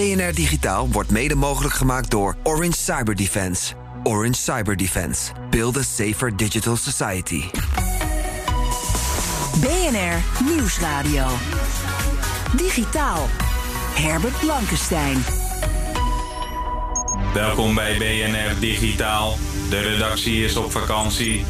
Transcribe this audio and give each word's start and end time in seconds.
BNR 0.00 0.34
Digitaal 0.34 0.88
wordt 0.88 1.10
mede 1.10 1.34
mogelijk 1.34 1.74
gemaakt 1.74 2.10
door 2.10 2.36
Orange 2.42 2.76
Cyber 2.78 3.16
Defense. 3.16 3.74
Orange 4.02 4.34
Cyber 4.34 4.76
Defense. 4.76 5.32
Build 5.50 5.76
a 5.76 5.82
safer 5.82 6.36
digital 6.36 6.76
society. 6.76 7.44
BNR 9.60 10.44
Nieuwsradio. 10.44 11.26
Digitaal. 12.56 13.26
Herbert 13.94 14.38
Blankenstein. 14.38 15.16
Welkom 17.34 17.74
bij 17.74 17.96
BNR 17.98 18.60
Digitaal. 18.60 19.36
De 19.70 19.80
redactie 19.80 20.44
is 20.44 20.56
op 20.56 20.72
vakantie. 20.72 21.44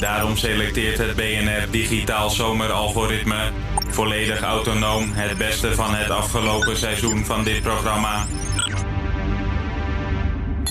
Daarom 0.00 0.36
selecteert 0.36 0.98
het 0.98 1.16
BNR 1.16 1.70
Digitaal 1.70 2.30
zomeralgoritme 2.30 3.52
volledig 3.94 4.40
autonoom 4.42 5.12
het 5.12 5.38
beste 5.38 5.74
van 5.74 5.94
het 5.94 6.10
afgelopen 6.10 6.76
seizoen 6.76 7.24
van 7.24 7.44
dit 7.44 7.62
programma. 7.62 8.26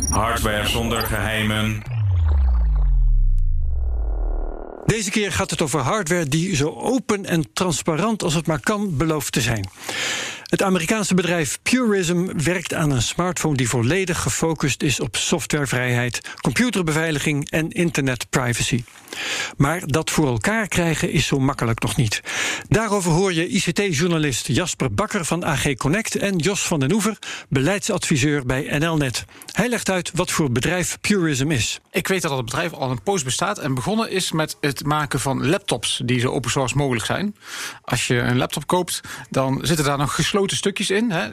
Hardware 0.10 0.68
zonder 0.68 1.06
geheimen. 1.06 1.82
Deze 4.86 5.10
keer 5.10 5.32
gaat 5.32 5.50
het 5.50 5.62
over 5.62 5.80
hardware 5.80 6.26
die 6.26 6.56
zo 6.56 6.70
open 6.70 7.26
en 7.26 7.54
transparant 7.54 8.24
als 8.24 8.34
het 8.34 8.48
maar 8.48 8.60
kan 8.60 8.98
belooft 8.98 9.32
te 9.32 9.42
zijn. 9.42 9.70
Het 10.54 10.64
Amerikaanse 10.64 11.14
bedrijf 11.14 11.60
Purism 11.62 12.28
werkt 12.44 12.74
aan 12.74 12.92
een 12.92 13.02
smartphone 13.02 13.56
die 13.56 13.70
volledig 13.70 14.22
gefocust 14.22 14.82
is 14.84 15.00
op 15.00 15.16
softwarevrijheid, 15.16 16.22
computerbeveiliging 16.42 17.50
en 17.50 17.70
internetprivacy. 17.70 18.84
Maar 19.58 19.82
dat 19.86 20.12
voor 20.12 20.28
elkaar 20.28 20.68
krijgen 20.68 21.12
is 21.12 21.28
zo 21.28 21.40
makkelijk 21.40 21.82
nog 21.82 21.96
niet. 21.96 22.22
Daarover 22.68 23.12
hoor 23.12 23.34
je 23.34 23.48
ICT-journalist 23.48 24.48
Jasper 24.48 24.94
Bakker 24.94 25.26
van 25.26 25.46
AG 25.46 25.74
Connect 25.74 26.16
en 26.16 26.38
Jos 26.38 26.68
van 26.68 26.80
den 26.80 26.92
Oever, 26.92 27.18
beleidsadviseur 27.50 28.46
bij 28.46 28.78
NLNet. 28.80 29.26
Hij 29.52 29.70
legt 29.70 29.90
uit 29.90 30.12
wat 30.14 30.32
voor 30.32 30.52
bedrijf 30.52 30.98
Purism 31.02 31.52
is. 31.52 31.80
Ik 31.92 32.08
weet 32.08 32.22
dat 32.22 32.32
het 32.32 32.46
bedrijf 32.46 32.74
al 32.74 32.92
een 32.92 33.04
poos 33.04 33.24
bestaat 33.24 33.60
en 33.60 33.74
begonnen 33.74 34.12
is 34.12 34.32
met 34.32 34.58
het 34.60 34.86
maken 34.86 35.20
van 35.20 35.48
laptops 35.50 36.02
die 36.06 36.20
zo 36.20 36.30
open 36.30 36.52
source 36.52 36.78
mogelijk 36.78 37.06
zijn. 37.06 37.36
Als 37.84 38.08
je 38.08 38.20
een 38.20 38.38
laptop 38.38 38.68
koopt, 38.68 39.02
dan 39.30 39.60
zitten 39.62 39.86
daar 39.86 39.98
nog 39.98 40.16
gesloten 40.16 40.42
stukjes 40.52 40.90
in. 40.90 41.12
Hè. 41.12 41.30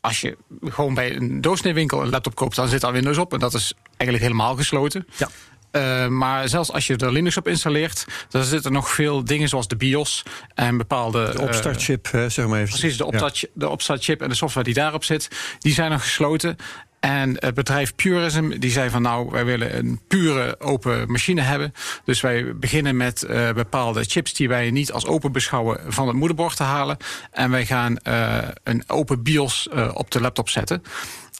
Als 0.00 0.20
je 0.20 0.36
gewoon 0.60 0.94
bij 0.94 1.16
een 1.16 1.40
doorsneewinkel 1.40 2.02
een 2.02 2.10
laptop 2.10 2.34
koopt, 2.34 2.56
dan 2.56 2.68
zit 2.68 2.80
daar 2.80 2.92
Windows 2.92 3.18
op 3.18 3.32
en 3.32 3.38
dat 3.38 3.54
is 3.54 3.74
eigenlijk 3.96 4.22
helemaal 4.22 4.56
gesloten. 4.56 5.06
Ja. 5.16 5.28
Uh, 5.72 6.06
maar 6.06 6.48
zelfs 6.48 6.72
als 6.72 6.86
je 6.86 6.96
er 6.96 7.12
Linux 7.12 7.36
op 7.36 7.48
installeert, 7.48 8.06
dan 8.28 8.44
zitten 8.44 8.72
nog 8.72 8.90
veel 8.90 9.24
dingen 9.24 9.48
zoals 9.48 9.68
de 9.68 9.76
BIOS 9.76 10.22
en 10.54 10.76
bepaalde. 10.76 11.32
De 11.32 11.40
opstartchip, 11.40 12.08
uh, 12.14 12.28
zeg 12.28 12.46
maar 12.46 12.60
even. 12.60 12.78
Precies, 12.78 12.96
de, 12.96 13.04
opstart, 13.04 13.38
ja. 13.38 13.48
de 13.54 13.68
opstartchip 13.68 14.22
en 14.22 14.28
de 14.28 14.34
software 14.34 14.66
die 14.66 14.74
daarop 14.74 15.04
zit, 15.04 15.28
die 15.58 15.72
zijn 15.72 15.90
nog 15.90 16.02
gesloten. 16.02 16.56
En 17.02 17.36
het 17.38 17.54
bedrijf 17.54 17.94
Purism 17.94 18.58
die 18.58 18.70
zei 18.70 18.90
van 18.90 19.02
nou, 19.02 19.30
wij 19.30 19.44
willen 19.44 19.76
een 19.76 20.00
pure 20.08 20.60
open 20.60 21.10
machine 21.10 21.40
hebben. 21.40 21.72
Dus 22.04 22.20
wij 22.20 22.56
beginnen 22.56 22.96
met 22.96 23.22
uh, 23.22 23.52
bepaalde 23.52 24.04
chips 24.04 24.34
die 24.34 24.48
wij 24.48 24.70
niet 24.70 24.92
als 24.92 25.06
open 25.06 25.32
beschouwen 25.32 25.80
van 25.88 26.06
het 26.06 26.16
moederbord 26.16 26.56
te 26.56 26.62
halen. 26.62 26.96
En 27.30 27.50
wij 27.50 27.66
gaan 27.66 27.96
uh, 28.08 28.38
een 28.62 28.84
open 28.86 29.22
BIOS 29.22 29.68
uh, 29.74 29.90
op 29.94 30.10
de 30.10 30.20
laptop 30.20 30.48
zetten. 30.48 30.82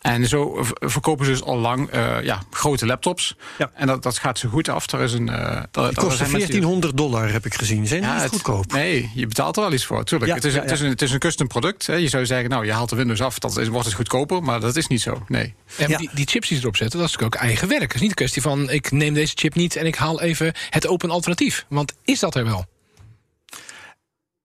En 0.03 0.27
zo 0.27 0.67
verkopen 0.81 1.25
ze 1.25 1.31
dus 1.31 1.43
al 1.43 1.59
lang 1.59 1.95
uh, 1.95 2.23
ja, 2.23 2.43
grote 2.51 2.87
laptops. 2.87 3.37
Ja. 3.59 3.71
En 3.75 3.87
dat, 3.87 4.03
dat 4.03 4.19
gaat 4.19 4.39
zo 4.39 4.49
goed 4.49 4.69
af. 4.69 4.93
Er 4.93 5.01
is 5.01 5.13
een. 5.13 5.29
Uh, 5.29 5.63
dat 5.71 5.95
kost 5.95 6.19
1400 6.19 6.97
dollar, 6.97 7.33
heb 7.33 7.47
ik 7.47 7.55
gezien. 7.55 7.87
Zijn 7.87 8.03
ja, 8.03 8.23
niet 8.23 8.29
goedkoop? 8.31 8.73
Nee, 8.73 9.11
je 9.15 9.27
betaalt 9.27 9.57
er 9.57 9.63
wel 9.63 9.73
iets 9.73 9.85
voor. 9.85 10.05
Tuurlijk. 10.05 10.31
Ja, 10.31 10.37
het, 10.37 10.45
is, 10.45 10.55
ja, 10.55 10.61
het, 10.61 10.71
is 10.71 10.81
een, 10.81 10.89
het 10.89 11.03
is 11.03 11.13
een 11.13 11.19
custom 11.19 11.47
product. 11.47 11.87
Hè. 11.87 11.95
Je 11.95 12.09
zou 12.09 12.27
zeggen, 12.27 12.51
nou, 12.51 12.67
je 12.67 12.73
haalt 12.73 12.91
de 12.91 12.97
Windows 12.97 13.21
af, 13.21 13.39
dan 13.39 13.71
wordt 13.71 13.87
het 13.87 13.97
goedkoper. 13.97 14.43
Maar 14.43 14.61
dat 14.61 14.77
is 14.77 14.87
niet 14.87 15.01
zo. 15.01 15.25
Nee. 15.29 15.55
En 15.77 15.97
die, 15.97 16.11
die, 16.13 16.27
chips 16.27 16.49
die 16.49 16.57
ze 16.57 16.63
erop 16.63 16.77
zetten, 16.77 16.99
dat 16.99 17.09
is 17.09 17.19
ook 17.19 17.35
eigen 17.35 17.69
werk. 17.69 17.83
Het 17.83 17.95
is 17.95 18.01
niet 18.01 18.11
een 18.11 18.17
kwestie 18.17 18.43
van 18.43 18.71
ik 18.71 18.91
neem 18.91 19.15
deze 19.15 19.33
chip 19.37 19.55
niet 19.55 19.77
en 19.77 19.87
ik 19.87 19.95
haal 19.95 20.21
even 20.21 20.53
het 20.71 20.87
open 20.87 21.11
alternatief. 21.11 21.65
Want 21.69 21.93
is 22.05 22.19
dat 22.19 22.35
er 22.35 22.45
wel? 22.45 22.67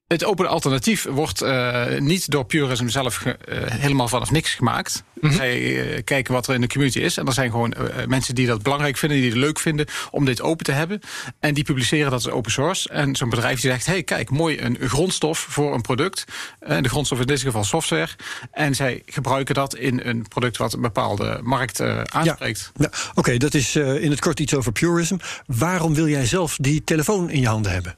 Het 0.07 0.23
open 0.23 0.47
alternatief 0.47 1.05
wordt 1.09 1.43
uh, 1.43 1.97
niet 1.97 2.31
door 2.31 2.45
Purism 2.45 2.87
zelf 2.87 3.15
ge, 3.15 3.37
uh, 3.49 3.57
helemaal 3.67 4.07
vanaf 4.07 4.31
niks 4.31 4.53
gemaakt. 4.53 5.03
Mm 5.13 5.29
-hmm. 5.29 5.37
Zij 5.37 5.59
uh, 5.61 6.03
kijken 6.03 6.33
wat 6.33 6.47
er 6.47 6.53
in 6.53 6.61
de 6.61 6.67
community 6.67 6.99
is. 6.99 7.17
En 7.17 7.25
er 7.25 7.33
zijn 7.33 7.51
gewoon 7.51 7.73
mensen 8.07 8.35
die 8.35 8.47
dat 8.47 8.63
belangrijk 8.63 8.97
vinden, 8.97 9.17
die 9.17 9.29
het 9.29 9.37
leuk 9.37 9.59
vinden 9.59 9.85
om 10.11 10.25
dit 10.25 10.41
open 10.41 10.65
te 10.65 10.71
hebben. 10.71 10.99
En 11.39 11.53
die 11.53 11.63
publiceren 11.63 12.03
dat 12.03 12.13
als 12.13 12.29
open 12.29 12.51
source. 12.51 12.89
En 12.89 13.15
zo'n 13.15 13.29
bedrijf 13.29 13.61
die 13.61 13.71
zegt: 13.71 13.85
hey, 13.85 14.03
kijk, 14.03 14.29
mooi, 14.29 14.59
een 14.61 14.77
grondstof 14.79 15.39
voor 15.39 15.73
een 15.73 15.81
product. 15.81 16.25
En 16.59 16.83
de 16.83 16.89
grondstof 16.89 17.19
in 17.19 17.27
dit 17.27 17.41
geval 17.41 17.63
software. 17.63 18.09
En 18.51 18.75
zij 18.75 19.01
gebruiken 19.05 19.55
dat 19.55 19.75
in 19.75 20.01
een 20.03 20.27
product 20.27 20.57
wat 20.57 20.73
een 20.73 20.81
bepaalde 20.81 21.39
markt 21.43 21.81
aanspreekt. 22.11 22.71
Ja. 22.75 22.89
ja. 22.91 22.99
Oké, 23.09 23.19
okay, 23.19 23.37
dat 23.37 23.53
is 23.53 23.75
in 23.75 24.09
het 24.09 24.19
kort 24.19 24.39
iets 24.39 24.55
over 24.55 24.71
Purism. 24.71 25.17
Waarom 25.45 25.93
wil 25.93 26.07
jij 26.07 26.25
zelf 26.25 26.57
die 26.61 26.83
telefoon 26.83 27.29
in 27.29 27.39
je 27.39 27.47
handen 27.47 27.71
hebben? 27.71 27.95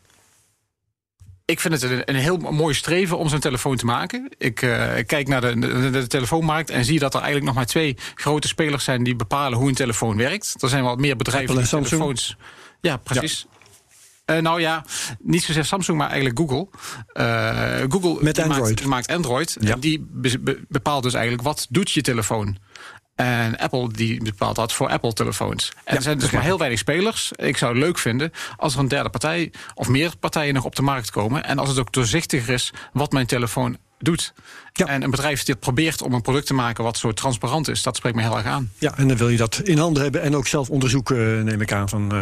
Ik 1.49 1.59
vind 1.59 1.73
het 1.73 1.83
een, 1.83 2.01
een, 2.05 2.15
heel 2.15 2.37
mooi 2.37 2.73
streven 2.73 3.17
om 3.17 3.29
zo'n 3.29 3.39
telefoon 3.39 3.75
te 3.75 3.85
maken. 3.85 4.29
Ik 4.37 4.61
uh, 4.61 4.93
kijk 5.05 5.27
naar 5.27 5.41
de, 5.41 5.59
de, 5.59 5.89
de, 5.89 6.07
telefoonmarkt 6.07 6.69
en 6.69 6.85
zie 6.85 6.99
dat 6.99 7.13
er 7.13 7.19
eigenlijk 7.19 7.45
nog 7.45 7.55
maar 7.55 7.65
twee 7.65 7.97
grote 8.15 8.47
spelers 8.47 8.83
zijn 8.83 9.03
die 9.03 9.15
bepalen 9.15 9.57
hoe 9.57 9.67
een 9.67 9.75
telefoon 9.75 10.17
werkt. 10.17 10.55
Er 10.59 10.69
zijn 10.69 10.83
wel 10.83 10.95
meer 10.95 11.15
bedrijven 11.15 11.55
die 11.55 11.67
telefoons. 11.67 12.37
Ja, 12.81 12.97
precies. 12.97 13.47
Ja. 14.25 14.35
Uh, 14.35 14.41
nou 14.41 14.61
ja, 14.61 14.85
niet 15.19 15.43
zozeer 15.43 15.65
Samsung, 15.65 15.97
maar 15.97 16.09
eigenlijk 16.09 16.39
Google. 16.39 16.67
Uh, 17.13 17.91
Google 17.91 18.17
Met 18.23 18.39
Android. 18.39 18.69
Maakt, 18.69 18.85
maakt 18.85 19.11
Android. 19.11 19.57
Ja. 19.59 19.73
En 19.73 19.79
die 19.79 20.07
be 20.11 20.59
bepaalt 20.67 21.03
dus 21.03 21.13
eigenlijk 21.13 21.43
wat 21.43 21.67
doet 21.69 21.91
je 21.91 22.01
telefoon. 22.01 22.57
En 23.19 23.57
Apple 23.57 23.91
die 23.91 24.23
bepaalt 24.23 24.55
dat 24.55 24.73
voor 24.73 24.89
Apple-telefoons. 24.89 25.69
En 25.69 25.81
ja, 25.85 25.95
er 25.95 26.01
zijn 26.01 26.17
dus 26.17 26.31
maar 26.31 26.41
heel 26.41 26.57
weinig 26.57 26.79
spelers. 26.79 27.31
Ik 27.35 27.57
zou 27.57 27.73
het 27.73 27.83
leuk 27.83 27.97
vinden 27.97 28.31
als 28.57 28.73
er 28.73 28.79
een 28.79 28.87
derde 28.87 29.09
partij 29.09 29.51
of 29.73 29.87
meer 29.87 30.17
partijen 30.19 30.53
nog 30.53 30.63
op 30.63 30.75
de 30.75 30.81
markt 30.81 31.11
komen. 31.11 31.43
En 31.43 31.59
als 31.59 31.69
het 31.69 31.79
ook 31.79 31.93
doorzichtiger 31.93 32.53
is 32.53 32.73
wat 32.93 33.11
mijn 33.11 33.25
telefoon 33.25 33.77
doet. 33.97 34.33
Ja. 34.73 34.85
En 34.85 35.03
een 35.03 35.11
bedrijf 35.11 35.43
die 35.43 35.55
probeert 35.55 36.01
om 36.01 36.13
een 36.13 36.21
product 36.21 36.45
te 36.45 36.53
maken 36.53 36.83
wat 36.83 36.97
zo 36.97 37.13
transparant 37.13 37.67
is, 37.67 37.83
dat 37.83 37.95
spreekt 37.95 38.15
me 38.15 38.21
heel 38.21 38.37
erg 38.37 38.45
aan. 38.45 38.71
Ja, 38.77 38.97
en 38.97 39.07
dan 39.07 39.17
wil 39.17 39.29
je 39.29 39.37
dat 39.37 39.61
in 39.63 39.77
handen 39.77 40.03
hebben 40.03 40.21
en 40.21 40.35
ook 40.35 40.47
zelf 40.47 40.69
onderzoeken, 40.69 41.45
neem 41.45 41.61
ik 41.61 41.71
aan. 41.71 41.89
Van, 41.89 42.15
uh, 42.15 42.19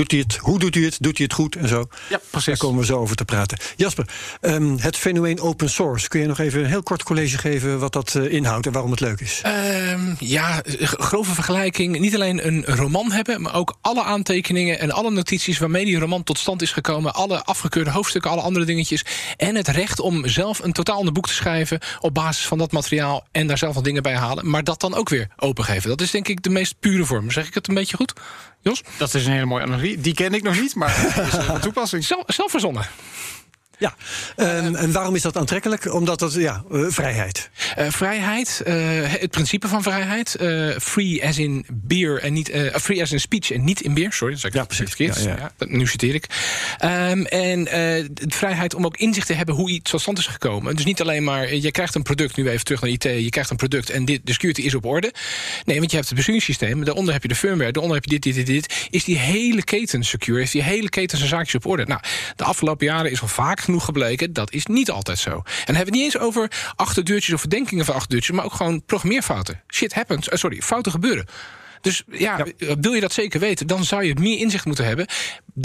Doet 0.00 0.10
hij 0.10 0.20
het? 0.20 0.36
Hoe 0.36 0.58
doet 0.58 0.74
hij 0.74 0.84
het? 0.84 0.96
Doet 1.00 1.16
hij 1.16 1.26
het 1.26 1.34
goed? 1.34 1.56
En 1.56 1.68
zo. 1.68 1.88
Ja, 2.08 2.20
precies. 2.30 2.46
Daar 2.46 2.56
komen 2.56 2.80
we 2.80 2.86
zo 2.86 2.98
over 2.98 3.16
te 3.16 3.24
praten. 3.24 3.58
Jasper, 3.76 4.08
um, 4.40 4.78
het 4.78 4.96
fenomeen 4.96 5.40
open 5.40 5.70
source. 5.70 6.08
Kun 6.08 6.20
je 6.20 6.26
nog 6.26 6.38
even 6.38 6.60
een 6.60 6.66
heel 6.66 6.82
kort 6.82 7.02
college 7.02 7.38
geven 7.38 7.78
wat 7.78 7.92
dat 7.92 8.14
uh, 8.14 8.32
inhoudt 8.32 8.66
en 8.66 8.72
waarom 8.72 8.90
het 8.90 9.00
leuk 9.00 9.20
is? 9.20 9.42
Um, 9.46 10.16
ja, 10.18 10.62
grove 10.80 11.34
vergelijking. 11.34 11.98
Niet 11.98 12.14
alleen 12.14 12.46
een 12.46 12.64
roman 12.64 13.12
hebben, 13.12 13.42
maar 13.42 13.54
ook 13.54 13.78
alle 13.80 14.02
aantekeningen 14.02 14.78
en 14.78 14.90
alle 14.90 15.10
notities 15.10 15.58
waarmee 15.58 15.84
die 15.84 15.98
roman 15.98 16.22
tot 16.22 16.38
stand 16.38 16.62
is 16.62 16.72
gekomen. 16.72 17.14
Alle 17.14 17.44
afgekeurde 17.44 17.90
hoofdstukken, 17.90 18.30
alle 18.30 18.42
andere 18.42 18.64
dingetjes. 18.64 19.04
En 19.36 19.54
het 19.54 19.68
recht 19.68 20.00
om 20.00 20.28
zelf 20.28 20.58
een 20.58 20.72
totaal 20.72 20.96
ander 20.96 21.12
boek 21.12 21.26
te 21.26 21.34
schrijven 21.34 21.80
op 22.00 22.14
basis 22.14 22.46
van 22.46 22.58
dat 22.58 22.72
materiaal 22.72 23.26
en 23.32 23.46
daar 23.46 23.58
zelf 23.58 23.74
nog 23.74 23.84
dingen 23.84 24.02
bij 24.02 24.16
halen. 24.16 24.50
Maar 24.50 24.64
dat 24.64 24.80
dan 24.80 24.94
ook 24.94 25.08
weer 25.08 25.28
opengeven. 25.36 25.88
Dat 25.88 26.00
is 26.00 26.10
denk 26.10 26.28
ik 26.28 26.42
de 26.42 26.50
meest 26.50 26.74
pure 26.80 27.04
vorm. 27.04 27.30
Zeg 27.30 27.46
ik 27.46 27.54
het 27.54 27.68
een 27.68 27.74
beetje 27.74 27.96
goed? 27.96 28.12
Jos? 28.62 28.82
Dat 28.98 29.14
is 29.14 29.26
een 29.26 29.32
hele 29.32 29.44
mooie 29.44 29.62
analogie. 29.62 30.00
Die 30.00 30.14
ken 30.14 30.34
ik 30.34 30.42
nog 30.42 30.60
niet, 30.60 30.74
maar 30.74 30.90
is 31.26 31.46
een 31.48 31.60
toepassing. 31.60 32.04
Zelf, 32.04 32.22
zelf 32.26 32.50
verzonnen. 32.50 32.86
Ja, 33.80 33.94
en, 34.36 34.76
en 34.76 34.92
waarom 34.92 35.14
is 35.14 35.22
dat 35.22 35.36
aantrekkelijk? 35.36 35.92
Omdat 35.92 36.18
dat, 36.18 36.32
ja, 36.34 36.62
uh, 36.72 36.86
vrijheid. 36.88 37.50
Uh, 37.78 37.86
vrijheid, 37.90 38.62
het 38.64 39.30
principe 39.30 39.68
van 39.68 39.82
vrijheid. 39.82 40.36
free 40.78 41.26
as 41.26 41.38
in 41.38 41.66
beer 41.68 42.22
en 42.22 42.32
niet. 42.32 42.50
free 42.72 43.02
as 43.02 43.12
in 43.12 43.20
speech 43.20 43.50
en 43.50 43.64
niet 43.64 43.80
in 43.80 43.94
beer. 43.94 44.12
Sorry, 44.12 44.34
dat 44.34 44.44
ik 44.44 44.52
ja, 44.52 44.64
precies. 44.64 44.88
verkeerd. 44.88 45.22
Ja, 45.22 45.30
ja. 45.30 45.52
Ja, 45.58 45.66
nu 45.68 45.86
citeer 45.86 46.14
ik. 46.14 46.24
Um, 46.84 47.26
en 47.26 47.64
de 47.64 48.10
vrijheid 48.28 48.74
om 48.74 48.84
ook 48.84 48.96
inzicht 48.96 49.26
te 49.26 49.32
hebben 49.32 49.54
hoe 49.54 49.70
iets 49.70 49.90
tot 49.90 50.00
stand 50.00 50.18
is 50.18 50.26
gekomen. 50.26 50.76
Dus 50.76 50.84
niet 50.84 51.00
alleen 51.00 51.24
maar, 51.24 51.54
je 51.54 51.70
krijgt 51.70 51.94
een 51.94 52.02
product, 52.02 52.36
nu 52.36 52.48
even 52.48 52.64
terug 52.64 52.80
naar 52.80 52.90
IT, 52.90 53.02
je 53.02 53.28
krijgt 53.30 53.50
een 53.50 53.56
product 53.56 53.90
en 53.90 54.04
dit, 54.04 54.20
de 54.24 54.32
security 54.32 54.60
is 54.60 54.74
op 54.74 54.84
orde. 54.84 55.12
Nee, 55.64 55.78
want 55.78 55.90
je 55.90 55.96
hebt 55.96 56.08
het 56.08 56.16
besturingssysteem, 56.16 56.84
daaronder 56.84 57.12
heb 57.12 57.22
je 57.22 57.28
de 57.28 57.34
firmware, 57.34 57.72
daaronder 57.72 58.00
heb 58.00 58.10
je 58.10 58.18
dit, 58.18 58.22
dit, 58.22 58.46
dit, 58.46 58.46
dit. 58.46 58.88
Is 58.90 59.04
die 59.04 59.18
hele 59.18 59.62
keten 59.62 60.04
secure? 60.04 60.42
Is 60.42 60.50
die 60.50 60.62
hele 60.62 60.88
keten 60.88 61.18
zijn 61.18 61.30
zaakjes 61.30 61.54
op 61.54 61.66
orde? 61.66 61.84
Nou, 61.86 62.00
de 62.36 62.44
afgelopen 62.44 62.86
jaren 62.86 63.10
is 63.10 63.20
al 63.20 63.28
vaak 63.28 63.60
genoeg 63.70 63.84
gebleken, 63.84 64.32
dat 64.32 64.52
is 64.52 64.66
niet 64.66 64.90
altijd 64.90 65.18
zo. 65.18 65.30
En 65.30 65.42
dan 65.44 65.44
hebben 65.74 65.74
we 65.74 65.78
het 65.78 65.90
niet 65.90 66.02
eens 66.02 66.18
over 66.18 66.50
achterdeurtjes 66.76 67.34
of 67.34 67.40
verdenkingen 67.40 67.84
van 67.84 67.94
achterdeurtjes, 67.94 68.36
maar 68.36 68.44
ook 68.44 68.52
gewoon 68.52 68.84
programmeerfouten. 68.84 69.62
Shit 69.68 69.94
happens, 69.94 70.28
eh, 70.28 70.38
sorry, 70.38 70.60
fouten 70.60 70.92
gebeuren. 70.92 71.26
Dus 71.80 72.02
ja, 72.10 72.46
wil 72.80 72.92
je 72.92 73.00
dat 73.00 73.12
zeker 73.12 73.40
weten, 73.40 73.66
dan 73.66 73.84
zou 73.84 74.04
je 74.04 74.14
meer 74.20 74.38
inzicht 74.38 74.64
moeten 74.64 74.84
hebben. 74.84 75.06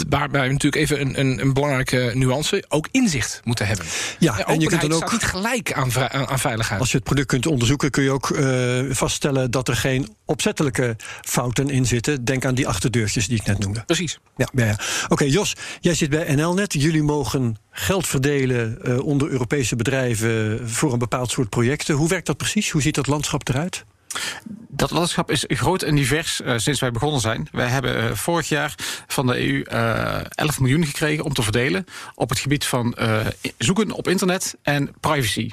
Waarbij 0.10 0.42
we 0.42 0.52
natuurlijk 0.52 0.82
even 0.82 1.02
een, 1.02 1.20
een, 1.20 1.42
een, 1.42 1.54
belangrijke 1.54 2.12
nuance, 2.14 2.66
ook 2.68 2.88
inzicht 2.92 3.42
moeten 3.44 3.68
hebben. 3.68 3.86
Ja, 4.20 4.46
en 4.46 4.60
je 4.60 4.68
kunt 4.68 4.82
dan 4.82 4.94
ook 4.94 5.12
niet 5.12 5.24
gelijk 5.24 5.74
aan, 5.74 5.92
aan, 6.12 6.40
veiligheid. 6.40 6.80
Als 6.80 6.92
je 6.92 6.96
het 6.96 7.06
product 7.06 7.28
kunt 7.28 7.46
onderzoeken, 7.46 7.92
kun 7.92 8.04
je 8.04 8.12
ook 8.12 8.30
uh, 8.30 8.80
vaststellen 8.90 9.52
dat 9.52 9.68
er 9.68 9.76
geen 9.76 10.16
opzettelijke 10.26 10.96
fouten 11.22 11.70
in 11.70 11.86
zitten. 11.86 12.26
Denk 12.26 12.46
aan 12.46 12.56
die 12.56 12.68
achterdeurtjes 12.68 13.28
die 13.28 13.40
ik 13.40 13.46
net 13.46 13.60
noemde. 13.60 13.84
Precies. 13.86 14.20
Ja, 14.38 14.50
ja, 14.54 14.66
ja. 14.66 14.78
Oké, 15.08 15.24
Jos, 15.24 15.56
jij 15.80 15.94
zit 15.94 16.10
bij 16.10 16.36
NLNet. 16.36 16.74
Jullie 16.74 17.04
mogen 17.04 17.58
geld 17.72 18.08
verdelen 18.08 18.80
uh, 18.84 19.00
onder 19.06 19.30
Europese 19.30 19.76
bedrijven 19.76 20.70
voor 20.70 20.94
een 20.94 21.00
bepaald 21.00 21.32
soort 21.32 21.50
projecten. 21.50 21.96
Hoe 21.96 22.08
werkt 22.08 22.26
dat 22.26 22.38
precies? 22.38 22.70
Hoe 22.70 22.82
ziet 22.82 22.96
dat 22.96 23.08
landschap 23.08 23.50
eruit? 23.50 23.86
Dat 24.78 24.92
landschap 24.92 25.32
is 25.32 25.44
groot 25.48 25.82
en 25.82 25.96
divers 25.96 26.42
uh, 26.42 26.54
sinds 26.58 26.80
wij 26.80 26.92
begonnen 26.92 27.22
zijn. 27.22 27.48
Wij 27.52 27.68
hebben 27.68 28.04
uh, 28.04 28.12
vorig 28.12 28.50
jaar 28.50 28.76
van 29.08 29.28
de 29.28 29.38
EU 29.38 29.64
uh, 29.72 30.22
11 30.30 30.60
miljoen 30.60 30.86
gekregen 30.86 31.24
om 31.24 31.34
te 31.34 31.44
verdelen 31.44 31.86
op 32.16 32.30
het 32.30 32.40
gebied 32.40 32.66
van 32.66 32.96
zoeken 33.58 33.92
op 33.92 34.08
internet 34.08 34.56
en 34.62 34.94
privacy. 35.00 35.50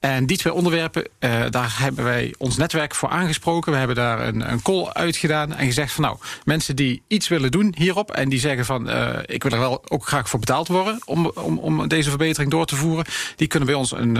En 0.00 0.26
die 0.26 0.36
twee 0.36 0.52
onderwerpen, 0.52 1.08
daar 1.50 1.74
hebben 1.78 2.04
wij 2.04 2.34
ons 2.38 2.56
netwerk 2.56 2.94
voor 2.94 3.08
aangesproken. 3.08 3.72
We 3.72 3.78
hebben 3.78 3.96
daar 3.96 4.26
een, 4.26 4.50
een 4.50 4.62
call 4.62 4.88
uitgedaan 4.92 5.54
en 5.54 5.66
gezegd 5.66 5.92
van 5.92 6.04
nou, 6.04 6.18
mensen 6.44 6.76
die 6.76 7.02
iets 7.06 7.28
willen 7.28 7.50
doen 7.50 7.74
hierop 7.76 8.10
en 8.10 8.28
die 8.28 8.38
zeggen 8.38 8.64
van 8.64 8.90
ik 9.26 9.42
wil 9.42 9.52
er 9.52 9.58
wel 9.58 9.84
ook 9.88 10.06
graag 10.06 10.28
voor 10.28 10.40
betaald 10.40 10.68
worden 10.68 11.00
om, 11.04 11.26
om, 11.26 11.58
om 11.58 11.88
deze 11.88 12.08
verbetering 12.08 12.50
door 12.50 12.66
te 12.66 12.76
voeren, 12.76 13.04
die 13.36 13.48
kunnen 13.48 13.68
bij 13.68 13.78
ons 13.78 13.92
een 13.92 14.18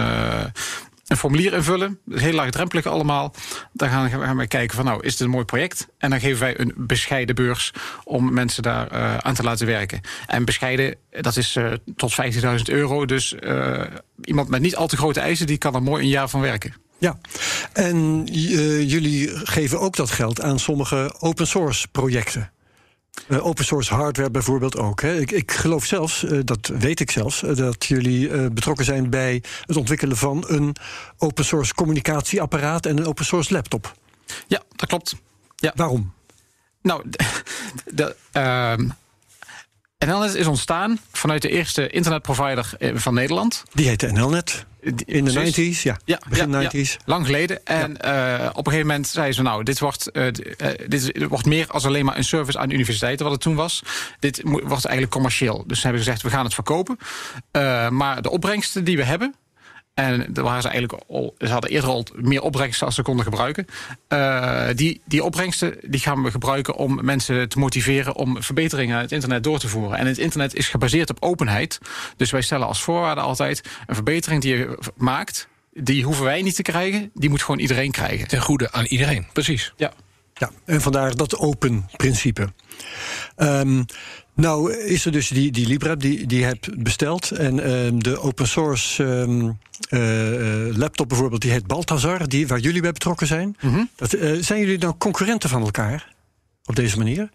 een 1.06 1.16
formulier 1.16 1.52
invullen. 1.52 1.98
Heel 2.10 2.32
laagdrempelig 2.32 2.86
allemaal. 2.86 3.34
Dan 3.72 3.88
gaan, 3.88 4.10
gaan 4.10 4.36
wij 4.36 4.46
kijken 4.46 4.76
van 4.76 4.84
nou, 4.84 5.02
is 5.02 5.16
dit 5.16 5.26
een 5.26 5.32
mooi 5.32 5.44
project? 5.44 5.88
En 5.98 6.10
dan 6.10 6.20
geven 6.20 6.40
wij 6.40 6.60
een 6.60 6.72
bescheiden 6.76 7.34
beurs 7.34 7.72
om 8.04 8.32
mensen 8.32 8.62
daar 8.62 8.92
uh, 8.92 9.16
aan 9.16 9.34
te 9.34 9.42
laten 9.42 9.66
werken. 9.66 10.00
En 10.26 10.44
bescheiden, 10.44 10.96
dat 11.10 11.36
is 11.36 11.56
uh, 11.56 11.72
tot 11.96 12.16
15.000 12.32 12.62
euro. 12.64 13.06
Dus 13.06 13.34
uh, 13.40 13.82
iemand 14.24 14.48
met 14.48 14.60
niet 14.60 14.76
al 14.76 14.86
te 14.86 14.96
grote 14.96 15.20
eisen, 15.20 15.46
die 15.46 15.58
kan 15.58 15.74
er 15.74 15.82
mooi 15.82 16.02
een 16.02 16.08
jaar 16.08 16.28
van 16.28 16.40
werken. 16.40 16.74
Ja, 16.98 17.18
en 17.72 18.24
jullie 18.86 19.30
geven 19.46 19.80
ook 19.80 19.96
dat 19.96 20.10
geld 20.10 20.40
aan 20.40 20.58
sommige 20.58 21.14
open 21.18 21.46
source 21.46 21.88
projecten. 21.88 22.50
Uh, 23.28 23.46
open 23.46 23.64
source 23.64 23.94
hardware 23.94 24.30
bijvoorbeeld 24.30 24.76
ook. 24.76 25.00
Hè. 25.00 25.20
Ik, 25.20 25.30
ik 25.30 25.52
geloof 25.52 25.84
zelfs, 25.84 26.22
uh, 26.22 26.40
dat 26.44 26.70
weet 26.78 27.00
ik 27.00 27.10
zelfs, 27.10 27.42
uh, 27.42 27.56
dat 27.56 27.84
jullie 27.84 28.50
betrokken 28.50 28.84
zijn 28.84 29.10
bij 29.10 29.42
het 29.66 29.76
ontwikkelen 29.76 30.16
van 30.16 30.44
een 30.46 30.76
open 31.18 31.44
source 31.44 31.74
communicatieapparaat 31.74 32.86
en 32.86 32.98
een 32.98 33.06
open 33.06 33.24
source 33.24 33.52
laptop. 33.52 33.94
Ja, 34.46 34.62
dat 34.76 34.88
klopt. 34.88 35.16
Ja. 35.56 35.72
Waarom? 35.74 36.12
Nou, 36.82 37.02
de, 37.10 37.24
de, 37.84 38.16
ehm, 38.32 38.88
NLNet 40.04 40.34
is 40.34 40.46
ontstaan 40.46 40.98
vanuit 41.12 41.42
de 41.42 41.48
eerste 41.48 41.88
internetprovider 41.88 42.70
van 42.94 43.14
Nederland. 43.14 43.62
Die 43.72 43.88
heette 43.88 44.12
NLNet. 44.12 44.66
In 45.04 45.24
de 45.24 45.52
90s, 45.52 45.82
ja. 45.82 45.96
ja 46.04 46.20
begin 46.28 46.50
ja, 46.50 46.70
90s. 46.70 46.70
Ja, 46.72 46.96
lang 47.04 47.26
geleden. 47.26 47.64
En 47.64 47.90
uh, 48.04 48.46
op 48.52 48.66
een 48.66 48.72
gegeven 48.72 48.86
moment 48.86 49.06
zeiden 49.06 49.34
ze: 49.34 49.42
Nou, 49.42 49.62
dit 49.62 49.78
wordt, 49.78 50.10
uh, 50.12 50.26
dit 50.86 51.26
wordt 51.28 51.46
meer 51.46 51.66
als 51.68 51.86
alleen 51.86 52.04
maar 52.04 52.16
een 52.16 52.24
service 52.24 52.58
aan 52.58 52.70
universiteiten, 52.70 53.24
wat 53.24 53.34
het 53.34 53.42
toen 53.42 53.54
was. 53.54 53.82
Dit 54.18 54.40
wordt 54.42 54.84
eigenlijk 54.84 55.10
commercieel. 55.10 55.64
Dus 55.66 55.80
ze 55.80 55.86
hebben 55.86 56.02
gezegd: 56.04 56.22
We 56.22 56.30
gaan 56.30 56.44
het 56.44 56.54
verkopen. 56.54 56.98
Uh, 57.52 57.88
maar 57.88 58.22
de 58.22 58.30
opbrengsten 58.30 58.84
die 58.84 58.96
we 58.96 59.04
hebben, 59.04 59.34
en 59.96 60.26
daar 60.28 60.44
waren 60.44 60.62
ze 60.62 60.68
eigenlijk 60.68 61.02
al, 61.08 61.34
ze 61.38 61.48
hadden 61.48 61.70
eerder 61.70 61.90
al 61.90 62.06
meer 62.14 62.42
opbrengsten 62.42 62.86
als 62.86 62.94
ze 62.94 63.02
konden 63.02 63.24
gebruiken. 63.24 63.66
Uh, 64.08 64.68
die, 64.74 65.00
die 65.04 65.24
opbrengsten 65.24 65.78
die 65.82 66.00
gaan 66.00 66.22
we 66.22 66.30
gebruiken 66.30 66.74
om 66.74 67.04
mensen 67.04 67.48
te 67.48 67.58
motiveren 67.58 68.14
om 68.14 68.42
verbeteringen 68.42 68.96
aan 68.96 69.02
het 69.02 69.12
internet 69.12 69.44
door 69.44 69.58
te 69.58 69.68
voeren. 69.68 69.98
En 69.98 70.06
het 70.06 70.18
internet 70.18 70.54
is 70.54 70.68
gebaseerd 70.68 71.10
op 71.10 71.16
openheid. 71.20 71.78
Dus 72.16 72.30
wij 72.30 72.40
stellen 72.40 72.66
als 72.66 72.82
voorwaarde 72.82 73.20
altijd 73.20 73.62
een 73.86 73.94
verbetering 73.94 74.42
die 74.42 74.56
je 74.56 74.78
maakt. 74.96 75.48
Die 75.72 76.04
hoeven 76.04 76.24
wij 76.24 76.42
niet 76.42 76.54
te 76.56 76.62
krijgen, 76.62 77.10
die 77.14 77.30
moet 77.30 77.42
gewoon 77.42 77.60
iedereen 77.60 77.90
krijgen. 77.90 78.28
Ten 78.28 78.40
goede 78.40 78.72
aan 78.72 78.84
iedereen, 78.84 79.26
precies. 79.32 79.72
Ja. 79.76 79.92
Ja, 80.38 80.50
en 80.64 80.80
vandaar 80.80 81.14
dat 81.14 81.36
open 81.36 81.88
principe. 81.96 82.52
Um, 83.36 83.84
nou, 84.36 84.72
is 84.74 85.04
er 85.04 85.12
dus 85.12 85.28
die, 85.28 85.52
die 85.52 85.66
Libra 85.66 85.94
die, 85.94 86.26
die 86.26 86.38
je 86.38 86.44
hebt 86.44 86.82
besteld. 86.82 87.30
En 87.30 87.70
um, 87.70 88.02
de 88.02 88.18
open 88.18 88.48
source 88.48 89.04
um, 89.04 89.58
uh, 89.90 90.76
laptop 90.76 91.08
bijvoorbeeld, 91.08 91.40
die 91.40 91.50
heet 91.50 91.66
Balthazar, 91.66 92.28
die, 92.28 92.46
waar 92.46 92.58
jullie 92.58 92.80
bij 92.80 92.92
betrokken 92.92 93.26
zijn. 93.26 93.56
Mm 93.60 93.70
-hmm. 93.70 93.90
dat, 93.96 94.14
uh, 94.14 94.42
zijn 94.42 94.60
jullie 94.60 94.78
dan 94.78 94.98
concurrenten 94.98 95.48
van 95.48 95.62
elkaar 95.62 96.14
op 96.64 96.76
deze 96.76 96.98
manier? 96.98 97.30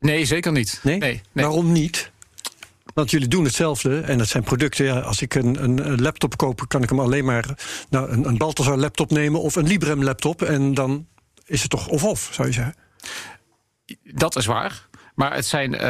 Nee, 0.00 0.24
zeker 0.24 0.52
niet. 0.52 0.80
Nee? 0.82 0.98
nee, 0.98 1.20
nee. 1.32 1.44
Waarom 1.44 1.72
niet? 1.72 2.10
Want 2.94 3.10
jullie 3.10 3.28
doen 3.28 3.44
hetzelfde 3.44 4.00
en 4.00 4.18
dat 4.18 4.28
zijn 4.28 4.42
producten. 4.42 4.84
Ja, 4.84 4.98
als 4.98 5.22
ik 5.22 5.34
een, 5.34 5.62
een, 5.62 6.02
laptop 6.02 6.36
koop, 6.36 6.68
kan 6.68 6.82
ik 6.82 6.88
hem 6.88 7.00
alleen 7.00 7.24
maar 7.24 7.58
nou, 7.90 8.10
een, 8.10 8.26
een 8.28 8.36
Balthazar 8.36 8.76
laptop 8.76 9.10
nemen 9.10 9.40
of 9.40 9.56
een 9.56 9.66
Librem 9.66 10.04
laptop. 10.04 10.42
En 10.42 10.74
dan 10.74 11.06
is 11.46 11.62
het 11.62 11.70
toch 11.70 11.88
of-of, 11.88 12.28
zou 12.32 12.48
je 12.48 12.54
zeggen? 12.54 12.74
Dat 14.02 14.36
is 14.36 14.46
waar. 14.46 14.88
Maar 15.14 15.34
het 15.34 15.46
zijn. 15.46 15.72
Uh, 15.74 15.80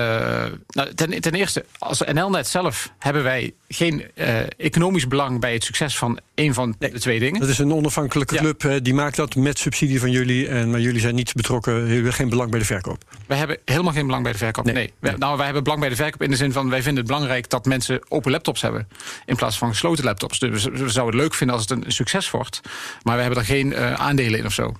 nou, 0.69 0.95
ten, 0.95 1.21
ten, 1.21 1.33
eerste, 1.33 1.65
als 1.79 2.03
NLNet 2.13 2.49
zelf 2.49 2.93
hebben 2.99 3.23
wij 3.23 3.55
geen 3.69 4.05
uh, 4.15 4.39
economisch 4.57 5.09
belang 5.09 5.41
bij 5.41 5.53
het 5.53 5.65
succes 5.65 5.99
van 5.99 6.19
een 6.35 6.55
van 6.55 6.75
de 6.79 6.99
twee 6.99 7.19
dingen. 7.19 7.41
Dat 7.41 7.49
is 7.49 7.59
een 7.59 7.73
onafhankelijke 7.73 8.37
club, 8.37 8.63
ja. 8.63 8.79
die 8.79 8.95
maakt 8.95 9.17
dat 9.17 9.35
met 9.35 9.59
subsidie 9.59 10.01
van 10.01 10.11
jullie. 10.11 10.49
En, 10.49 10.71
maar 10.71 10.81
jullie 10.81 11.01
zijn 11.01 11.15
niet 11.15 11.33
betrokken, 11.35 11.75
jullie 11.75 11.95
hebben 11.95 12.13
geen 12.13 12.29
belang 12.29 12.51
bij 12.51 12.59
de 12.59 12.65
verkoop. 12.65 13.05
Wij 13.27 13.39
hebben 13.39 13.59
helemaal 13.65 13.93
geen 13.93 14.07
belang 14.07 14.23
bij 14.23 14.33
de 14.33 14.39
verkoop. 14.39 14.65
Nee. 14.65 14.93
nou, 15.01 15.37
wij 15.37 15.45
hebben 15.45 15.63
belang 15.63 15.81
bij 15.81 15.91
de 15.91 15.97
verkoop 15.97 16.23
in 16.23 16.31
de 16.31 16.37
zin 16.37 16.53
van 16.53 16.71
wij 16.71 16.83
vinden 16.83 17.05
het 17.05 17.13
belangrijk 17.13 17.51
dat 17.51 17.65
mensen 17.65 18.01
open 18.09 18.31
laptops 18.31 18.61
hebben. 18.61 18.89
In 19.27 19.37
plaats 19.37 19.59
van 19.59 19.69
gesloten 19.69 20.05
laptops. 20.05 20.39
Dus 20.39 20.65
we 20.65 20.89
zouden 20.89 21.15
het 21.15 21.15
leuk 21.15 21.35
vinden 21.35 21.57
als 21.57 21.69
het 21.69 21.85
een 21.85 21.93
succes 21.93 22.31
wordt. 22.31 22.61
Maar 23.03 23.15
we 23.15 23.23
hebben 23.23 23.41
er 23.41 23.47
geen 23.47 23.71
uh, 23.71 23.93
aandelen 23.93 24.39
in 24.39 24.47
of 24.47 24.53
zo. 24.53 24.75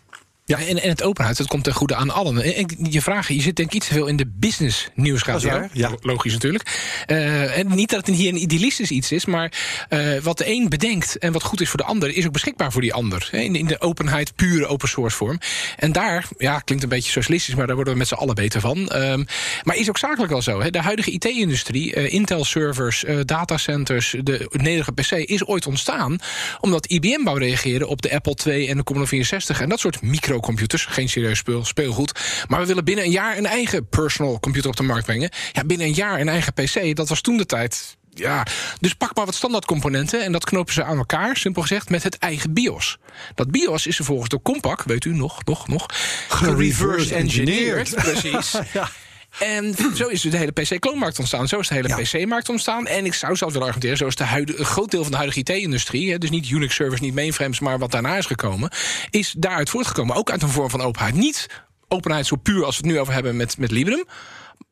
Ja, 0.45 0.59
en, 0.59 0.83
en 0.83 0.89
het 0.89 1.03
openheid, 1.03 1.37
dat 1.37 1.47
komt 1.47 1.65
ten 1.65 1.73
goede 1.73 1.95
aan 1.95 2.11
allen. 2.11 2.43
En 2.43 2.67
je 2.91 3.03
vragen, 3.03 3.35
je 3.35 3.41
zit 3.41 3.57
denk 3.57 3.69
ik 3.69 3.75
iets 3.75 3.87
te 3.87 3.93
veel 3.93 4.07
in 4.07 4.17
de 4.17 4.33
business 4.35 4.89
nieuwsradio. 4.95 5.69
Ja. 5.73 5.91
Logisch 6.01 6.33
natuurlijk. 6.33 7.05
Uh, 7.07 7.59
en 7.59 7.75
niet 7.75 7.91
dat 7.91 8.07
het 8.07 8.17
hier 8.17 8.29
een 8.29 8.43
idealistisch 8.43 8.91
iets 8.91 9.13
is, 9.13 9.25
maar 9.25 9.53
uh, 9.91 10.19
wat 10.19 10.39
de 10.39 10.47
een 10.47 10.69
bedenkt 10.69 11.19
en 11.19 11.33
wat 11.33 11.43
goed 11.43 11.61
is 11.61 11.69
voor 11.69 11.79
de 11.79 11.85
ander, 11.85 12.17
is 12.17 12.27
ook 12.27 12.33
beschikbaar 12.33 12.73
voor 12.73 12.81
die 12.81 12.95
ander. 12.95 13.29
In, 13.33 13.57
in 13.57 13.67
de 13.67 13.81
openheid, 13.81 14.35
pure 14.37 14.67
open 14.67 14.89
source 14.89 15.17
vorm. 15.17 15.39
En 15.77 15.93
daar, 15.93 16.29
ja, 16.39 16.59
klinkt 16.59 16.85
een 16.85 16.91
beetje 16.91 17.11
socialistisch, 17.11 17.55
maar 17.55 17.67
daar 17.67 17.75
worden 17.75 17.93
we 17.93 17.99
met 17.99 18.09
z'n 18.09 18.15
allen 18.15 18.35
beter 18.35 18.61
van. 18.61 18.79
Um, 18.97 19.27
maar 19.63 19.77
is 19.77 19.89
ook 19.89 19.99
zakelijk 19.99 20.33
al 20.33 20.43
zo. 20.43 20.61
Hè? 20.61 20.71
De 20.71 20.83
huidige 20.83 21.11
IT-industrie, 21.11 21.97
uh, 21.97 22.13
Intel-servers, 22.13 23.05
datacenters, 23.25 24.15
de 24.23 24.49
nederige 24.51 24.93
PC, 24.93 25.11
is 25.11 25.47
ooit 25.47 25.67
ontstaan 25.67 26.19
omdat 26.61 26.87
IBM 26.87 27.25
wou 27.25 27.39
reageren 27.39 27.89
op 27.89 28.03
de 28.03 28.15
Apple 28.15 28.37
II 28.47 28.69
en 28.69 28.77
de 28.77 28.83
Commodore 28.83 29.17
64 29.17 29.61
en 29.61 29.69
dat 29.69 29.81
soort 29.81 30.03
micro 30.03 30.32
computers, 30.41 30.85
geen 30.85 31.09
serieus 31.09 31.39
speel, 31.39 31.65
speelgoed. 31.65 32.21
Maar 32.49 32.61
we 32.61 32.67
willen 32.67 32.85
binnen 32.85 33.05
een 33.05 33.11
jaar 33.11 33.39
een 33.39 33.47
eigen 33.47 33.89
personal 33.89 34.41
computer 34.41 34.71
op 34.71 34.77
de 34.77 34.83
markt 34.83 35.07
brengen. 35.07 35.31
Ja, 35.53 35.65
binnen 35.65 35.87
een 35.87 35.95
jaar 35.95 36.21
een 36.21 36.29
eigen 36.29 36.53
PC, 36.53 36.97
dat 36.97 37.09
was 37.09 37.21
toen 37.21 37.37
de 37.37 37.47
tijd. 37.47 37.97
Ja, 38.15 38.47
dus 38.81 38.95
pak 38.95 39.17
maar 39.17 39.25
wat 39.25 39.35
standaardcomponenten 39.35 40.25
en 40.25 40.33
dat 40.33 40.45
knopen 40.45 40.75
ze 40.75 40.85
aan 40.85 40.97
elkaar, 40.97 41.37
simpel 41.37 41.63
gezegd, 41.63 41.91
met 41.91 42.03
het 42.03 42.19
eigen 42.19 42.53
BIOS. 42.53 42.99
Dat 43.35 43.51
BIOS 43.51 43.87
is 43.87 43.97
vervolgens 43.97 44.29
door 44.29 44.41
Compaq, 44.43 44.85
weet 44.85 45.05
u 45.05 45.15
nog, 45.15 45.45
nog, 45.45 45.69
nog, 45.69 45.87
gereverse 46.29 47.15
engineered. 47.15 47.95
Precies. 47.95 48.53
ja. 48.73 48.91
En 49.39 49.75
zo 49.95 50.07
is 50.09 50.21
de 50.21 50.37
hele 50.37 50.53
PC-kloonmarkt 50.53 51.19
ontstaan. 51.19 51.49
Zo 51.49 51.59
is 51.59 51.69
de 51.69 51.75
hele 51.75 51.89
ja. 51.89 51.97
PC-markt 51.97 52.49
ontstaan. 52.49 52.87
En 52.87 53.05
ik 53.05 53.15
zou 53.15 53.37
zelfs 53.37 53.53
willen 53.53 53.69
argumenteren, 53.69 53.97
zo 53.97 54.07
is 54.07 54.17
de 54.17 54.25
huidige, 54.25 54.59
een 54.59 54.65
groot 54.65 54.91
deel 54.91 55.03
van 55.03 55.11
de 55.11 55.17
huidige 55.17 55.41
IT-industrie... 55.41 56.19
dus 56.19 56.31
niet 56.31 56.51
Unix-servers, 56.51 57.01
niet 57.01 57.15
mainframes, 57.15 57.61
maar 57.61 57.79
wat 57.79 57.91
daarna 57.91 58.17
is 58.17 58.27
gekomen... 58.27 58.71
is 59.11 59.35
daaruit 59.39 59.71
voortgekomen. 59.71 60.17
Ook 60.17 60.31
uit 60.31 60.43
een 60.43 60.49
vorm 60.49 60.71
van 60.71 60.81
openheid. 60.81 61.15
Niet 61.15 61.47
openheid 61.89 62.27
zo 62.27 62.37
puur 62.37 62.65
als 62.65 62.77
we 62.77 62.83
het 62.83 62.93
nu 62.93 63.01
over 63.01 63.13
hebben 63.13 63.37
met, 63.37 63.59
met 63.59 63.71
Librem... 63.71 64.05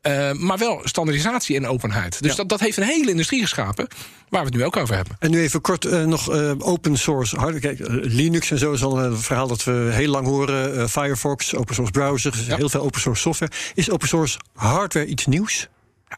Uh, 0.02 0.32
maar 0.32 0.58
wel 0.58 0.80
standaardisatie 0.84 1.56
en 1.56 1.66
openheid. 1.66 2.22
Dus 2.22 2.30
ja. 2.30 2.36
dat, 2.36 2.48
dat 2.48 2.60
heeft 2.60 2.76
een 2.76 2.82
hele 2.82 3.10
industrie 3.10 3.40
geschapen. 3.40 3.88
Waar 4.28 4.40
we 4.40 4.46
het 4.46 4.56
nu 4.56 4.64
ook 4.64 4.76
over 4.76 4.94
hebben. 4.94 5.16
En 5.18 5.30
nu 5.30 5.40
even 5.40 5.60
kort 5.60 5.84
uh, 5.84 6.04
nog 6.04 6.34
uh, 6.34 6.52
open 6.58 6.96
source 6.96 7.36
hardware. 7.36 7.74
Kijk, 7.74 7.88
Linux 8.04 8.50
en 8.50 8.58
zo 8.58 8.72
is 8.72 8.82
al 8.82 8.98
een 8.98 9.18
verhaal 9.18 9.46
dat 9.48 9.64
we 9.64 9.88
heel 9.92 10.10
lang 10.10 10.26
horen. 10.26 10.88
Firefox, 10.90 11.54
open 11.54 11.74
source 11.74 11.92
browsers, 11.92 12.46
ja. 12.46 12.56
heel 12.56 12.68
veel 12.68 12.82
open 12.82 13.00
source 13.00 13.20
software. 13.20 13.52
Is 13.74 13.90
open 13.90 14.08
source 14.08 14.38
hardware 14.54 15.06
iets 15.06 15.26
nieuws? 15.26 15.68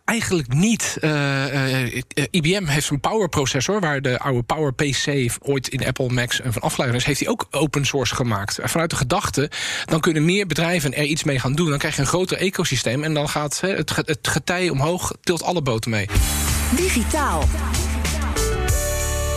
Eigenlijk 0.05 0.53
niet. 0.53 0.97
Uh, 1.01 1.85
uh, 1.85 2.03
IBM 2.31 2.67
heeft 2.67 2.91
een 2.91 3.01
power 3.01 3.29
processor, 3.29 3.81
waar 3.81 4.03
de 4.03 4.19
oude 4.19 4.43
Power 4.43 4.75
PC 4.75 5.33
ooit 5.41 5.69
in 5.69 5.87
Apple 5.87 6.09
Macs 6.09 6.41
van 6.45 6.63
afgeleid 6.63 6.95
is, 6.95 7.05
heeft 7.05 7.21
hij 7.21 7.29
ook 7.29 7.47
open 7.51 7.85
source 7.85 8.15
gemaakt. 8.15 8.59
Vanuit 8.63 8.91
de 8.91 8.97
gedachte, 8.97 9.51
dan 9.85 10.01
kunnen 10.01 10.25
meer 10.25 10.47
bedrijven 10.47 10.95
er 10.95 11.05
iets 11.05 11.25
mee 11.25 11.39
gaan 11.39 11.53
doen. 11.53 11.69
Dan 11.69 11.79
krijg 11.79 11.95
je 11.95 12.01
een 12.01 12.07
groter 12.07 12.37
ecosysteem 12.37 13.05
en 13.05 13.15
dan 13.15 13.29
gaat 13.29 13.61
het 13.61 14.29
getij 14.29 14.71
omhoog, 14.71 15.13
tilt 15.21 15.43
alle 15.43 15.63
boten 15.63 15.91
mee. 15.91 16.07
Digitaal. 16.77 17.49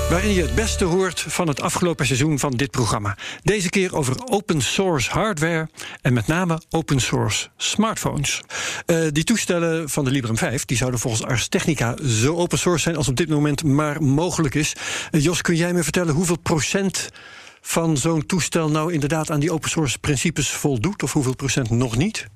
Waarin 0.09 0.33
je 0.33 0.41
het 0.41 0.55
beste 0.55 0.85
hoort 0.85 1.25
van 1.27 1.47
het 1.47 1.61
afgelopen 1.61 2.05
seizoen 2.05 2.39
van 2.39 2.51
dit 2.51 2.71
programma. 2.71 3.17
Deze 3.43 3.69
keer 3.69 3.95
over 3.95 4.15
open 4.25 4.61
source 4.61 5.11
hardware 5.11 5.69
en 6.01 6.13
met 6.13 6.27
name 6.27 6.61
open 6.69 6.99
source 6.99 7.47
smartphones. 7.57 8.41
Uh, 8.85 9.07
die 9.11 9.23
toestellen 9.23 9.89
van 9.89 10.05
de 10.05 10.11
Librem 10.11 10.37
5 10.37 10.65
die 10.65 10.77
zouden 10.77 10.99
volgens 10.99 11.23
Ars 11.23 11.47
Technica 11.47 11.95
zo 12.07 12.35
open 12.35 12.57
source 12.57 12.83
zijn 12.83 12.95
als 12.95 13.07
op 13.07 13.15
dit 13.15 13.29
moment 13.29 13.63
maar 13.63 14.03
mogelijk 14.03 14.55
is. 14.55 14.75
Uh, 15.11 15.23
Jos, 15.23 15.41
kun 15.41 15.55
jij 15.55 15.73
me 15.73 15.83
vertellen 15.83 16.13
hoeveel 16.13 16.39
procent 16.39 17.09
van 17.61 17.97
zo'n 17.97 18.25
toestel 18.25 18.69
nou 18.69 18.93
inderdaad 18.93 19.31
aan 19.31 19.39
die 19.39 19.51
open 19.51 19.69
source 19.69 19.99
principes 19.99 20.49
voldoet? 20.49 21.03
Of 21.03 21.13
hoeveel 21.13 21.35
procent 21.35 21.69
nog 21.69 21.97
niet? 21.97 22.27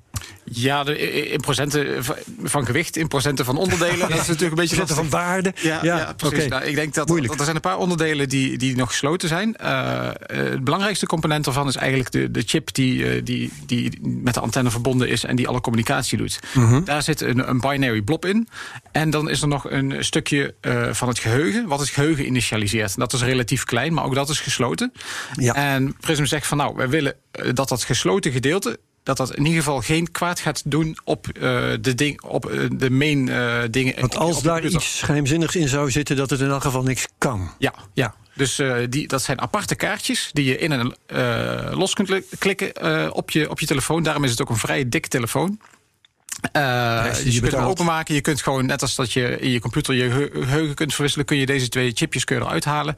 Ja, 0.44 0.84
de, 0.84 0.98
in 1.30 1.40
procenten 1.40 2.04
van 2.42 2.66
gewicht, 2.66 2.96
in 2.96 3.08
procenten 3.08 3.44
van 3.44 3.56
onderdelen. 3.56 3.98
dat 3.98 4.10
is 4.10 4.16
natuurlijk 4.16 4.40
een 4.40 4.54
beetje 4.54 4.76
procenten 4.76 4.96
van 4.96 5.10
waarde. 5.10 5.52
Ja, 5.54 5.78
ja, 5.82 5.96
ja 5.96 6.12
precies. 6.16 6.36
Okay. 6.36 6.48
Nou, 6.48 6.64
ik 6.64 6.74
denk 6.74 6.94
dat, 6.94 7.08
dat, 7.08 7.38
er 7.38 7.44
zijn 7.44 7.54
een 7.56 7.60
paar 7.60 7.78
onderdelen 7.78 8.28
die, 8.28 8.58
die 8.58 8.76
nog 8.76 8.88
gesloten 8.88 9.28
zijn. 9.28 9.56
Uh, 9.62 10.08
het 10.26 10.64
belangrijkste 10.64 11.06
component 11.06 11.44
daarvan 11.44 11.68
is 11.68 11.76
eigenlijk 11.76 12.10
de, 12.10 12.30
de 12.30 12.42
chip 12.46 12.74
die, 12.74 13.22
die, 13.22 13.52
die 13.66 13.98
met 14.02 14.34
de 14.34 14.40
antenne 14.40 14.70
verbonden 14.70 15.08
is 15.08 15.24
en 15.24 15.36
die 15.36 15.48
alle 15.48 15.60
communicatie 15.60 16.18
doet. 16.18 16.40
Mm 16.52 16.66
-hmm. 16.66 16.84
Daar 16.84 17.02
zit 17.02 17.20
een, 17.20 17.48
een, 17.48 17.60
binary 17.60 18.02
blob 18.02 18.24
in. 18.24 18.48
En 18.92 19.10
dan 19.10 19.28
is 19.28 19.42
er 19.42 19.48
nog 19.48 19.70
een 19.70 20.04
stukje 20.04 20.54
uh, 20.62 20.88
van 20.92 21.08
het 21.08 21.18
geheugen, 21.18 21.66
wat 21.66 21.80
het 21.80 21.88
geheugen 21.88 22.26
initialiseert. 22.26 22.96
Dat 22.96 23.12
is 23.12 23.22
relatief 23.22 23.64
klein, 23.64 23.94
maar 23.94 24.04
ook 24.04 24.14
dat 24.14 24.28
is 24.28 24.40
gesloten. 24.40 24.92
Ja. 25.32 25.54
En 25.54 25.96
Prism 26.00 26.24
zegt 26.24 26.46
van 26.46 26.56
nou, 26.56 26.76
wij 26.76 26.88
willen 26.88 27.14
dat 27.52 27.68
dat 27.68 27.84
gesloten 27.84 28.32
gedeelte 28.32 28.78
dat 29.02 29.16
dat 29.16 29.34
in 29.34 29.44
ieder 29.44 29.62
geval 29.62 29.80
geen 29.80 30.10
kwaad 30.10 30.40
gaat 30.40 30.62
doen 30.64 30.98
op, 31.04 31.26
uh, 31.26 31.42
de, 31.80 31.94
ding, 31.94 32.22
op 32.22 32.50
uh, 32.50 32.68
de 32.72 32.90
main 32.90 33.26
uh, 33.26 33.62
dingen. 33.70 34.00
Want 34.00 34.16
als 34.16 34.42
daar 34.42 34.64
iets 34.64 35.02
geheimzinnigs 35.02 35.56
in 35.56 35.68
zou 35.68 35.90
zitten, 35.90 36.16
dat 36.16 36.30
het 36.30 36.40
in 36.40 36.48
elk 36.48 36.62
geval 36.62 36.82
niks 36.82 37.06
kan. 37.18 37.50
Ja, 37.58 37.74
ja. 37.92 38.14
Dus 38.34 38.62
die, 38.88 39.08
dat 39.08 39.22
zijn 39.22 39.40
aparte 39.40 39.74
kaartjes 39.74 40.30
die 40.32 40.44
je 40.44 40.58
in 40.58 40.72
en 40.72 40.94
los 41.76 41.94
kunt 41.94 42.22
klikken 42.38 43.14
op, 43.14 43.30
je, 43.30 43.50
op 43.50 43.60
je 43.60 43.66
telefoon. 43.66 44.02
Daarom 44.02 44.24
is 44.24 44.30
het 44.30 44.40
ook 44.40 44.48
een 44.48 44.56
vrij 44.56 44.88
dikke 44.88 45.08
telefoon. 45.08 45.60
Uh, 46.56 47.04
dus 47.04 47.34
je 47.34 47.40
kunt 47.40 47.52
hem 47.52 47.64
openmaken. 47.64 48.14
Je 48.14 48.20
kunt 48.20 48.42
gewoon, 48.42 48.66
net 48.66 48.82
als 48.82 48.94
dat 48.94 49.12
je 49.12 49.38
in 49.38 49.50
je 49.50 49.60
computer 49.60 49.94
je 49.94 50.30
geheugen 50.32 50.74
kunt 50.74 50.92
verwisselen, 50.94 51.26
kun 51.26 51.36
je 51.36 51.46
deze 51.46 51.68
twee 51.68 51.92
chipjes 51.94 52.24
kun 52.24 52.36
je 52.36 52.42
eruit 52.42 52.64
halen. 52.64 52.94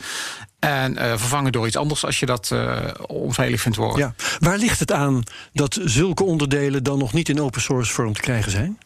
En 0.59 0.93
uh, 0.93 0.99
vervangen 0.99 1.53
door 1.53 1.67
iets 1.67 1.77
anders 1.77 2.05
als 2.05 2.21
je 2.21 2.27
dat 2.27 2.51
uh, 2.53 2.77
onveilig 3.07 3.61
vindt 3.61 3.77
worden. 3.77 3.99
Ja. 3.99 4.15
Waar 4.39 4.59
ligt 4.59 4.79
het 4.79 4.93
aan 4.93 5.23
dat 5.53 5.79
zulke 5.85 6.25
onderdelen 6.25 6.83
dan 6.83 6.99
nog 6.99 7.13
niet 7.13 7.29
in 7.29 7.41
open 7.41 7.61
source 7.61 7.93
vorm 7.93 8.13
te 8.13 8.21
krijgen 8.21 8.51
zijn? 8.51 8.79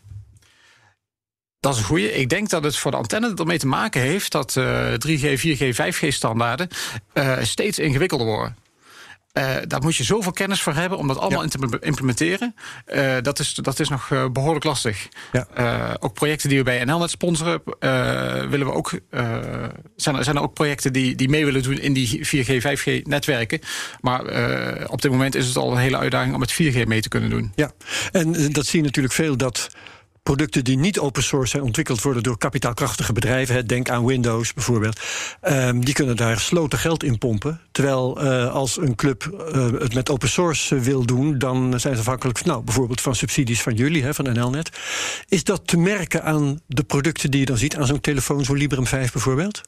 Dat 1.60 1.74
is 1.74 1.78
een 1.78 1.86
goede. 1.86 2.12
Ik 2.12 2.28
denk 2.28 2.48
dat 2.48 2.64
het 2.64 2.76
voor 2.76 2.90
de 2.90 2.96
antenne 2.96 3.34
ermee 3.34 3.58
te 3.58 3.66
maken 3.66 4.00
heeft 4.00 4.32
dat 4.32 4.56
3G, 5.06 5.38
4G, 5.38 5.74
5G 5.74 6.08
standaarden 6.08 6.68
steeds 7.42 7.78
ingewikkelder 7.78 8.26
worden. 8.26 8.56
Uh, 9.38 9.56
daar 9.66 9.82
moet 9.82 9.96
je 9.96 10.04
zoveel 10.04 10.32
kennis 10.32 10.62
voor 10.62 10.74
hebben 10.74 10.98
om 10.98 11.08
dat 11.08 11.18
allemaal 11.18 11.44
ja. 11.44 11.48
in 11.52 11.68
te 11.68 11.78
implementeren. 11.80 12.54
Uh, 12.94 13.14
dat, 13.22 13.38
is, 13.38 13.54
dat 13.54 13.80
is 13.80 13.88
nog 13.88 14.10
uh, 14.10 14.28
behoorlijk 14.28 14.64
lastig. 14.64 15.08
Ja. 15.32 15.96
ook 16.00 16.14
projecten 16.14 16.48
die 16.48 16.58
we 16.58 16.64
bij 16.64 16.84
NLNet 16.84 17.10
sponsoren, 17.10 17.62
willen 18.50 18.66
we 18.66 18.72
ook. 18.72 18.90
zijn, 19.96 20.16
er, 20.16 20.24
zijn 20.24 20.36
er 20.36 20.42
ook 20.42 20.54
projecten 20.54 20.92
die, 20.92 21.14
die 21.14 21.28
mee 21.28 21.44
willen 21.44 21.62
doen 21.62 21.78
in 21.78 21.92
die 21.92 22.26
4G, 22.26 22.48
5G 22.48 23.02
netwerken. 23.02 23.60
Maar 24.00 24.20
op 24.86 25.02
dit 25.02 25.10
moment 25.10 25.34
is 25.34 25.46
het 25.46 25.56
al 25.56 25.72
een 25.72 25.78
hele 25.78 25.98
uitdaging 25.98 26.34
om 26.34 26.40
het 26.40 26.52
4G 26.52 26.86
mee 26.86 27.00
te 27.00 27.08
kunnen 27.08 27.30
doen. 27.30 27.52
Ja, 27.54 27.70
en 28.12 28.52
dat 28.52 28.66
zie 28.66 28.78
je 28.78 28.84
natuurlijk 28.84 29.14
veel 29.14 29.36
dat 29.36 29.68
producten 30.26 30.64
die 30.64 30.78
niet 30.78 30.98
open 30.98 31.22
source 31.22 31.50
zijn 31.50 31.62
ontwikkeld 31.62 32.02
worden 32.02 32.22
door 32.22 32.38
kapitaalkrachtige 32.38 33.12
bedrijven. 33.12 33.66
Denk 33.66 33.88
aan 33.88 34.06
Windows 34.06 34.54
bijvoorbeeld. 34.54 35.00
Um, 35.48 35.84
die 35.84 35.94
kunnen 35.94 36.16
daar 36.16 36.38
sloten 36.38 36.78
geld 36.78 37.02
in 37.02 37.18
pompen. 37.18 37.60
Terwijl 37.72 38.24
uh, 38.24 38.52
als 38.52 38.78
een 38.78 38.94
club 38.94 39.48
uh, 39.54 39.70
het 39.80 39.94
met 39.94 40.10
open 40.10 40.28
source 40.28 40.80
wil 40.80 41.04
doen, 41.04 41.38
dan 41.38 41.80
zijn 41.80 41.94
ze 41.94 42.00
afhankelijk 42.00 42.44
nou, 42.44 42.62
bijvoorbeeld 42.62 43.00
van 43.00 43.14
subsidies 43.14 43.62
van 43.62 43.74
jullie, 43.74 44.14
van 44.14 44.32
NLNet. 44.32 44.70
Is 45.28 45.44
dat 45.44 45.66
te 45.66 45.76
merken 45.76 46.22
aan 46.22 46.60
de 46.66 46.82
producten 46.82 47.30
die 47.30 47.40
je 47.40 47.46
dan 47.46 47.58
ziet, 47.58 47.76
aan 47.76 47.86
zo'n 47.86 48.00
telefoon, 48.00 48.44
zo'n 48.44 48.56
Librem 48.56 48.86
5 48.86 49.12
bijvoorbeeld? 49.12 49.60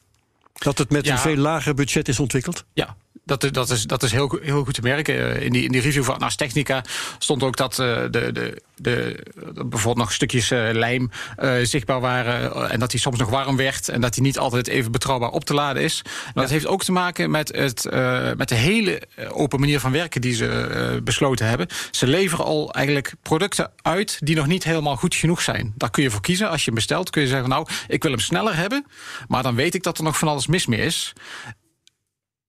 Dat 0.53 0.77
het 0.77 0.89
met 0.89 1.05
ja. 1.05 1.11
een 1.11 1.19
veel 1.19 1.35
lager 1.35 1.73
budget 1.73 2.07
is 2.07 2.19
ontwikkeld? 2.19 2.65
Ja, 2.73 2.95
dat, 3.29 3.53
dat, 3.53 3.69
is, 3.69 3.83
dat 3.83 4.03
is 4.03 4.11
heel, 4.11 4.39
heel 4.41 4.63
goed 4.63 4.73
te 4.73 4.81
merken. 4.81 5.41
In 5.41 5.51
die, 5.51 5.63
in 5.63 5.71
die 5.71 5.81
review 5.81 6.03
van 6.03 6.19
Ars 6.19 6.35
Technica 6.35 6.83
stond 7.17 7.43
ook 7.43 7.57
dat 7.57 7.79
uh, 7.79 7.95
de, 8.11 8.31
de, 8.31 8.61
de, 8.75 9.23
bijvoorbeeld 9.53 9.97
nog 9.97 10.13
stukjes 10.13 10.51
uh, 10.51 10.69
lijm 10.71 11.11
uh, 11.39 11.53
zichtbaar 11.63 11.99
waren. 11.99 12.69
en 12.69 12.79
dat 12.79 12.91
die 12.91 12.99
soms 12.99 13.19
nog 13.19 13.29
warm 13.29 13.55
werd. 13.55 13.89
En 13.89 14.01
dat 14.01 14.13
die 14.13 14.23
niet 14.23 14.37
altijd 14.37 14.67
even 14.67 14.91
betrouwbaar 14.91 15.29
op 15.29 15.45
te 15.45 15.53
laden 15.53 15.83
is. 15.83 16.01
Ja. 16.03 16.41
dat 16.41 16.49
heeft 16.49 16.67
ook 16.67 16.83
te 16.83 16.91
maken 16.91 17.31
met, 17.31 17.55
het, 17.55 17.83
met 18.37 18.49
de 18.49 18.55
hele 18.55 19.01
open 19.31 19.59
manier 19.59 19.79
van 19.79 19.91
werken 19.91 20.21
die 20.21 20.33
ze 20.33 21.01
besloten 21.03 21.47
hebben. 21.47 21.67
Ze 21.91 22.07
leveren 22.07 22.45
al 22.45 22.73
eigenlijk 22.73 23.13
producten 23.21 23.71
uit 23.81 24.17
die 24.19 24.35
nog 24.35 24.47
niet 24.47 24.63
helemaal 24.63 24.95
goed 24.95 25.15
genoeg 25.15 25.41
zijn. 25.41 25.73
Daar 25.75 25.89
kun 25.89 26.03
je 26.03 26.11
voor 26.11 26.21
kiezen. 26.21 26.49
Als 26.49 26.59
je 26.59 26.65
hem 26.65 26.75
bestelt 26.75 27.09
kun 27.09 27.21
je 27.21 27.27
zeggen, 27.27 27.49
nou, 27.49 27.67
ik 27.87 28.03
wil 28.03 28.11
hem 28.11 28.19
sneller 28.19 28.55
hebben. 28.55 28.85
Maar 29.27 29.43
dan 29.43 29.55
weet 29.55 29.75
ik 29.75 29.83
dat 29.83 29.97
er 29.97 30.03
nog 30.03 30.17
van 30.17 30.27
alles 30.27 30.47
mis 30.49 30.65
mee 30.65 30.79
is. 30.79 31.13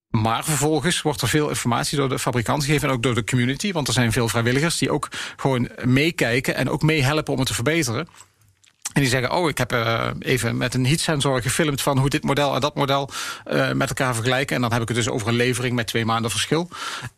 Maar 0.08 0.44
vervolgens 0.44 1.02
wordt 1.02 1.20
er 1.20 1.28
veel 1.28 1.48
informatie 1.48 1.96
door 1.96 2.08
de 2.08 2.18
fabrikant 2.18 2.64
gegeven 2.64 2.88
en 2.88 2.94
ook 2.94 3.02
door 3.02 3.14
de 3.14 3.24
community. 3.24 3.72
Want 3.72 3.86
er 3.86 3.92
zijn 3.92 4.12
veel 4.12 4.28
vrijwilligers 4.28 4.78
die 4.78 4.90
ook 4.90 5.08
gewoon 5.36 5.70
meekijken 5.84 6.54
en 6.54 6.70
ook 6.70 6.82
meehelpen 6.82 7.32
om 7.32 7.38
het 7.38 7.48
te 7.48 7.54
verbeteren. 7.54 8.08
En 8.92 9.00
die 9.00 9.10
zeggen, 9.10 9.32
oh, 9.32 9.48
ik 9.48 9.58
heb 9.58 9.72
uh, 9.72 10.06
even 10.18 10.56
met 10.56 10.74
een 10.74 10.86
heatsensor 10.86 11.42
gefilmd... 11.42 11.82
van 11.82 11.98
hoe 11.98 12.08
dit 12.08 12.24
model 12.24 12.54
en 12.54 12.60
dat 12.60 12.74
model 12.74 13.10
uh, 13.52 13.72
met 13.72 13.88
elkaar 13.88 14.14
vergelijken. 14.14 14.56
En 14.56 14.62
dan 14.62 14.72
heb 14.72 14.82
ik 14.82 14.88
het 14.88 14.96
dus 14.96 15.08
over 15.08 15.28
een 15.28 15.34
levering 15.34 15.74
met 15.74 15.86
twee 15.86 16.04
maanden 16.04 16.30
verschil. 16.30 16.68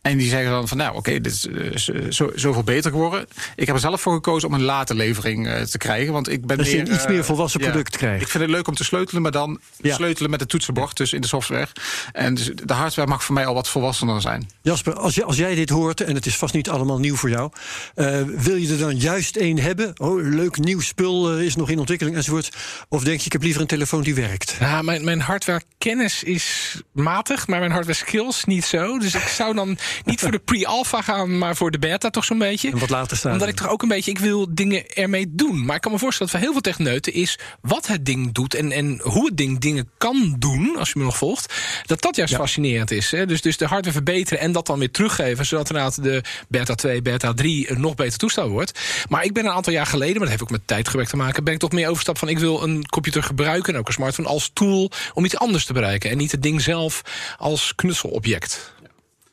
En 0.02 0.18
die 0.18 0.28
zeggen 0.28 0.50
dan 0.50 0.68
van, 0.68 0.76
nou, 0.76 0.90
oké, 0.90 0.98
okay, 0.98 1.20
dit 1.20 1.32
is 1.32 1.88
uh, 1.88 2.10
zo, 2.10 2.30
zoveel 2.34 2.62
beter 2.62 2.90
geworden. 2.90 3.26
Ik 3.56 3.66
heb 3.66 3.74
er 3.74 3.80
zelf 3.80 4.00
voor 4.00 4.14
gekozen 4.14 4.48
om 4.48 4.54
een 4.54 4.62
late 4.62 4.94
levering 4.94 5.66
te 5.70 5.78
krijgen. 5.78 6.12
Want 6.12 6.28
ik 6.28 6.46
ben 6.46 6.56
meer, 6.56 6.78
een 6.78 6.92
iets 6.92 7.06
meer 7.06 7.24
volwassen 7.24 7.60
ja, 7.60 7.70
product 7.70 7.96
krijgen. 7.96 8.20
Ik 8.20 8.28
vind 8.28 8.42
het 8.42 8.52
leuk 8.52 8.68
om 8.68 8.74
te 8.74 8.84
sleutelen, 8.84 9.22
maar 9.22 9.32
dan 9.32 9.60
ja. 9.76 9.94
sleutelen 9.94 10.30
met 10.30 10.40
het 10.40 10.48
toetsenbord. 10.48 10.96
Dus 10.96 11.12
in 11.12 11.20
de 11.20 11.26
software. 11.26 11.68
En 12.12 12.34
dus 12.34 12.50
de 12.64 12.72
hardware 12.72 13.08
mag 13.08 13.24
voor 13.24 13.34
mij 13.34 13.46
al 13.46 13.54
wat 13.54 13.68
volwassener 13.68 14.20
zijn. 14.20 14.50
Jasper, 14.62 14.94
als, 14.94 15.14
je, 15.14 15.24
als 15.24 15.36
jij 15.36 15.54
dit 15.54 15.68
hoort, 15.68 16.00
en 16.00 16.14
het 16.14 16.26
is 16.26 16.36
vast 16.36 16.54
niet 16.54 16.68
allemaal 16.68 16.98
nieuw 16.98 17.16
voor 17.16 17.30
jou... 17.30 17.50
wil 18.36 18.56
je 18.56 18.72
er 18.72 18.78
dan 18.78 18.96
juist 18.96 19.36
één 19.36 19.58
hebben? 19.58 19.92
Oh, 19.96 20.22
leuk 20.22 20.58
nieuw 20.58 20.80
spul 20.80 21.38
is 21.38 21.56
nog 21.56 21.61
in 21.68 21.78
ontwikkeling 21.78 22.16
enzovoort? 22.16 22.56
Of 22.88 23.04
denk 23.04 23.20
je, 23.20 23.26
ik 23.26 23.32
heb 23.32 23.42
liever 23.42 23.60
een 23.60 23.66
telefoon 23.66 24.02
die 24.02 24.14
werkt? 24.14 24.56
Ja, 24.60 24.82
mijn, 24.82 25.04
mijn 25.04 25.20
hardware-kennis 25.20 26.22
is 26.22 26.76
matig, 26.92 27.46
maar 27.46 27.58
mijn 27.58 27.70
hardware-skills 27.70 28.44
niet 28.44 28.64
zo. 28.64 28.98
Dus 28.98 29.14
ik 29.14 29.28
zou 29.28 29.54
dan 29.54 29.78
niet 30.04 30.20
voor 30.20 30.30
de 30.30 30.38
pre-alpha 30.38 31.02
gaan, 31.02 31.38
maar 31.38 31.56
voor 31.56 31.70
de 31.70 31.78
beta 31.78 32.10
toch 32.10 32.24
zo'n 32.24 32.38
beetje. 32.38 32.70
En 32.70 32.78
wat 32.78 32.90
later 32.90 33.16
staan. 33.16 33.32
Omdat 33.32 33.48
ik 33.48 33.56
toch 33.56 33.68
ook 33.68 33.82
een 33.82 33.88
beetje, 33.88 34.10
ik 34.10 34.18
wil 34.18 34.54
dingen 34.54 34.88
ermee 34.88 35.26
doen. 35.28 35.64
Maar 35.64 35.76
ik 35.76 35.82
kan 35.82 35.92
me 35.92 35.98
voorstellen 35.98 36.32
dat 36.32 36.40
voor 36.40 36.50
heel 36.50 36.62
veel 36.62 36.72
techneuten 36.72 37.12
is 37.12 37.38
wat 37.60 37.86
het 37.86 38.06
ding 38.06 38.32
doet 38.32 38.54
en, 38.54 38.72
en 38.72 39.00
hoe 39.02 39.26
het 39.26 39.36
ding 39.36 39.58
dingen 39.58 39.90
kan 39.98 40.36
doen, 40.38 40.76
als 40.78 40.92
je 40.92 40.98
me 40.98 41.04
nog 41.04 41.16
volgt, 41.16 41.54
dat 41.86 42.02
dat 42.02 42.16
juist 42.16 42.32
ja. 42.32 42.38
fascinerend 42.38 42.90
is. 42.90 43.10
Hè? 43.10 43.26
Dus, 43.26 43.40
dus 43.40 43.56
de 43.56 43.66
hardware 43.66 43.92
verbeteren 43.92 44.40
en 44.40 44.52
dat 44.52 44.66
dan 44.66 44.78
weer 44.78 44.90
teruggeven, 44.90 45.46
zodat 45.46 45.68
inderdaad 45.68 46.02
de 46.02 46.22
beta 46.48 46.74
2, 46.74 47.02
beta 47.02 47.32
3 47.34 47.70
een 47.70 47.80
nog 47.80 47.94
beter 47.94 48.18
toestel 48.18 48.48
wordt. 48.48 48.80
Maar 49.08 49.24
ik 49.24 49.32
ben 49.32 49.44
een 49.44 49.52
aantal 49.52 49.72
jaar 49.72 49.86
geleden, 49.86 50.12
maar 50.12 50.20
dat 50.20 50.30
heeft 50.30 50.42
ook 50.42 50.50
met 50.50 50.66
tijdgebrek 50.66 51.08
te 51.08 51.16
maken, 51.16 51.44
ben 51.52 51.60
ik 51.60 51.70
toch 51.70 51.80
meer 51.80 51.90
overstap 51.90 52.18
van 52.18 52.28
ik 52.28 52.38
wil 52.38 52.62
een 52.62 52.88
computer 52.88 53.22
gebruiken 53.22 53.72
en 53.72 53.78
ook 53.78 53.86
een 53.86 53.92
smartphone 53.92 54.28
als 54.28 54.50
tool 54.52 54.90
om 55.14 55.24
iets 55.24 55.36
anders 55.36 55.64
te 55.64 55.72
bereiken 55.72 56.10
en 56.10 56.16
niet 56.16 56.32
het 56.32 56.42
ding 56.42 56.60
zelf 56.60 57.02
als 57.38 57.74
knutselobject. 57.74 58.71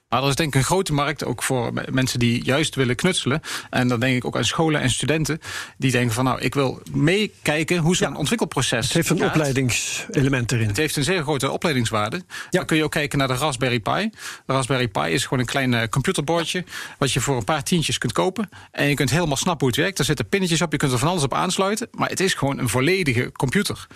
Maar 0.10 0.24
er 0.24 0.30
is 0.30 0.36
denk 0.36 0.54
ik 0.54 0.60
een 0.60 0.66
grote 0.66 0.94
markt 0.94 1.26
ook 1.26 1.44
voor 1.44 1.74
mensen 1.92 2.20
die 2.20 2.44
juist 2.44 2.76
willen 2.76 2.96
knutselen. 2.96 3.42
En 3.70 3.88
dan 3.88 4.00
denk 4.00 4.16
ik 4.16 4.26
ook 4.26 4.38
aan 4.38 4.46
scholen 4.46 4.82
en 4.82 4.90
studenten 4.90 5.40
die 5.78 5.92
denken 5.92 6.14
van 6.14 6.24
nou, 6.24 6.42
ik 6.42 6.54
wil 6.54 6.82
meekijken 6.92 7.78
hoe 7.78 7.96
zo'n 7.96 8.12
ja. 8.12 8.18
ontwikkelproces. 8.18 8.86
Het 8.86 8.94
heeft 8.94 9.10
een 9.10 9.18
gaat. 9.18 9.28
opleidingselement 9.28 10.52
erin. 10.52 10.68
Het 10.68 10.78
heeft 10.78 10.96
een 10.96 11.04
zeer 11.04 11.22
grote 11.22 11.52
opleidingswaarde. 11.52 12.16
Ja. 12.16 12.24
Dan 12.50 12.66
kun 12.66 12.78
je 12.78 12.84
ook 12.84 12.92
kijken 12.92 13.18
naar 13.18 13.28
de 13.28 13.34
Raspberry 13.34 13.80
Pi. 13.80 14.10
De 14.46 14.54
Raspberry 14.54 14.88
Pi 14.88 15.02
is 15.02 15.24
gewoon 15.24 15.40
een 15.40 15.46
klein 15.46 15.72
uh, 15.72 15.82
computerbordje 15.90 16.64
wat 16.98 17.12
je 17.12 17.20
voor 17.20 17.38
een 17.38 17.44
paar 17.44 17.64
tientjes 17.64 17.98
kunt 17.98 18.14
kopen. 18.14 18.50
En 18.72 18.88
je 18.88 18.96
kunt 18.96 19.10
helemaal 19.10 19.38
snappen 19.38 19.68
hoe 19.68 19.76
het 19.76 19.84
werkt. 19.84 20.00
Er 20.00 20.06
zitten 20.06 20.30
pinnetjes 20.30 20.62
op, 20.62 20.72
je 20.72 20.78
kunt 20.78 20.92
er 20.92 21.00
van 21.00 21.08
alles 21.08 21.24
op 21.24 21.34
aansluiten. 21.34 21.88
Maar 21.92 22.10
het 22.10 22.20
is 22.20 22.34
gewoon 22.34 22.60
een 22.60 22.70
volledige 22.70 23.32
computer. 23.32 23.88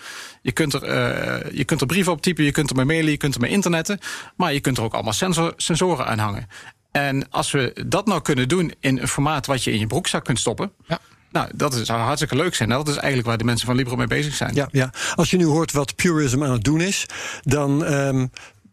Je 0.42 0.52
kunt 0.52 0.72
er, 0.72 0.82
uh, 0.82 1.52
je 1.52 1.64
kunt 1.64 1.80
er 1.80 1.86
brieven 1.86 2.12
op 2.12 2.22
typen, 2.22 2.44
je 2.44 2.52
kunt 2.52 2.70
er 2.70 2.76
mee 2.76 2.84
mailen, 2.84 3.10
je 3.10 3.16
kunt 3.16 3.34
er 3.34 3.40
mee 3.40 3.50
internetten. 3.50 3.98
Maar 4.36 4.52
je 4.52 4.60
kunt 4.60 4.76
er 4.76 4.82
ook 4.82 4.94
allemaal 4.94 5.12
sensor, 5.12 5.52
sensoren 5.56 6.03
aan 6.04 6.18
hangen. 6.18 6.48
En 6.90 7.30
als 7.30 7.50
we 7.50 7.84
dat 7.86 8.06
nou 8.06 8.22
kunnen 8.22 8.48
doen 8.48 8.72
in 8.80 8.98
een 8.98 9.08
formaat 9.08 9.46
wat 9.46 9.64
je 9.64 9.72
in 9.72 9.78
je 9.78 9.86
broekzak 9.86 10.24
kunt 10.24 10.38
stoppen. 10.38 10.72
Ja. 10.86 10.98
Nou, 11.30 11.48
dat 11.54 11.80
zou 11.82 12.00
hartstikke 12.00 12.36
leuk 12.36 12.54
zijn. 12.54 12.68
Dat 12.68 12.88
is 12.88 12.96
eigenlijk 12.96 13.26
waar 13.26 13.38
de 13.38 13.44
mensen 13.44 13.66
van 13.66 13.76
Libro 13.76 13.96
mee 13.96 14.06
bezig 14.06 14.34
zijn. 14.34 14.54
Ja, 14.54 14.68
ja. 14.72 14.92
Als 15.14 15.30
je 15.30 15.36
nu 15.36 15.44
hoort 15.44 15.72
wat 15.72 15.96
Purism 15.96 16.44
aan 16.44 16.52
het 16.52 16.64
doen 16.64 16.80
is, 16.80 17.06
dan. 17.42 17.92
Um, 17.92 18.30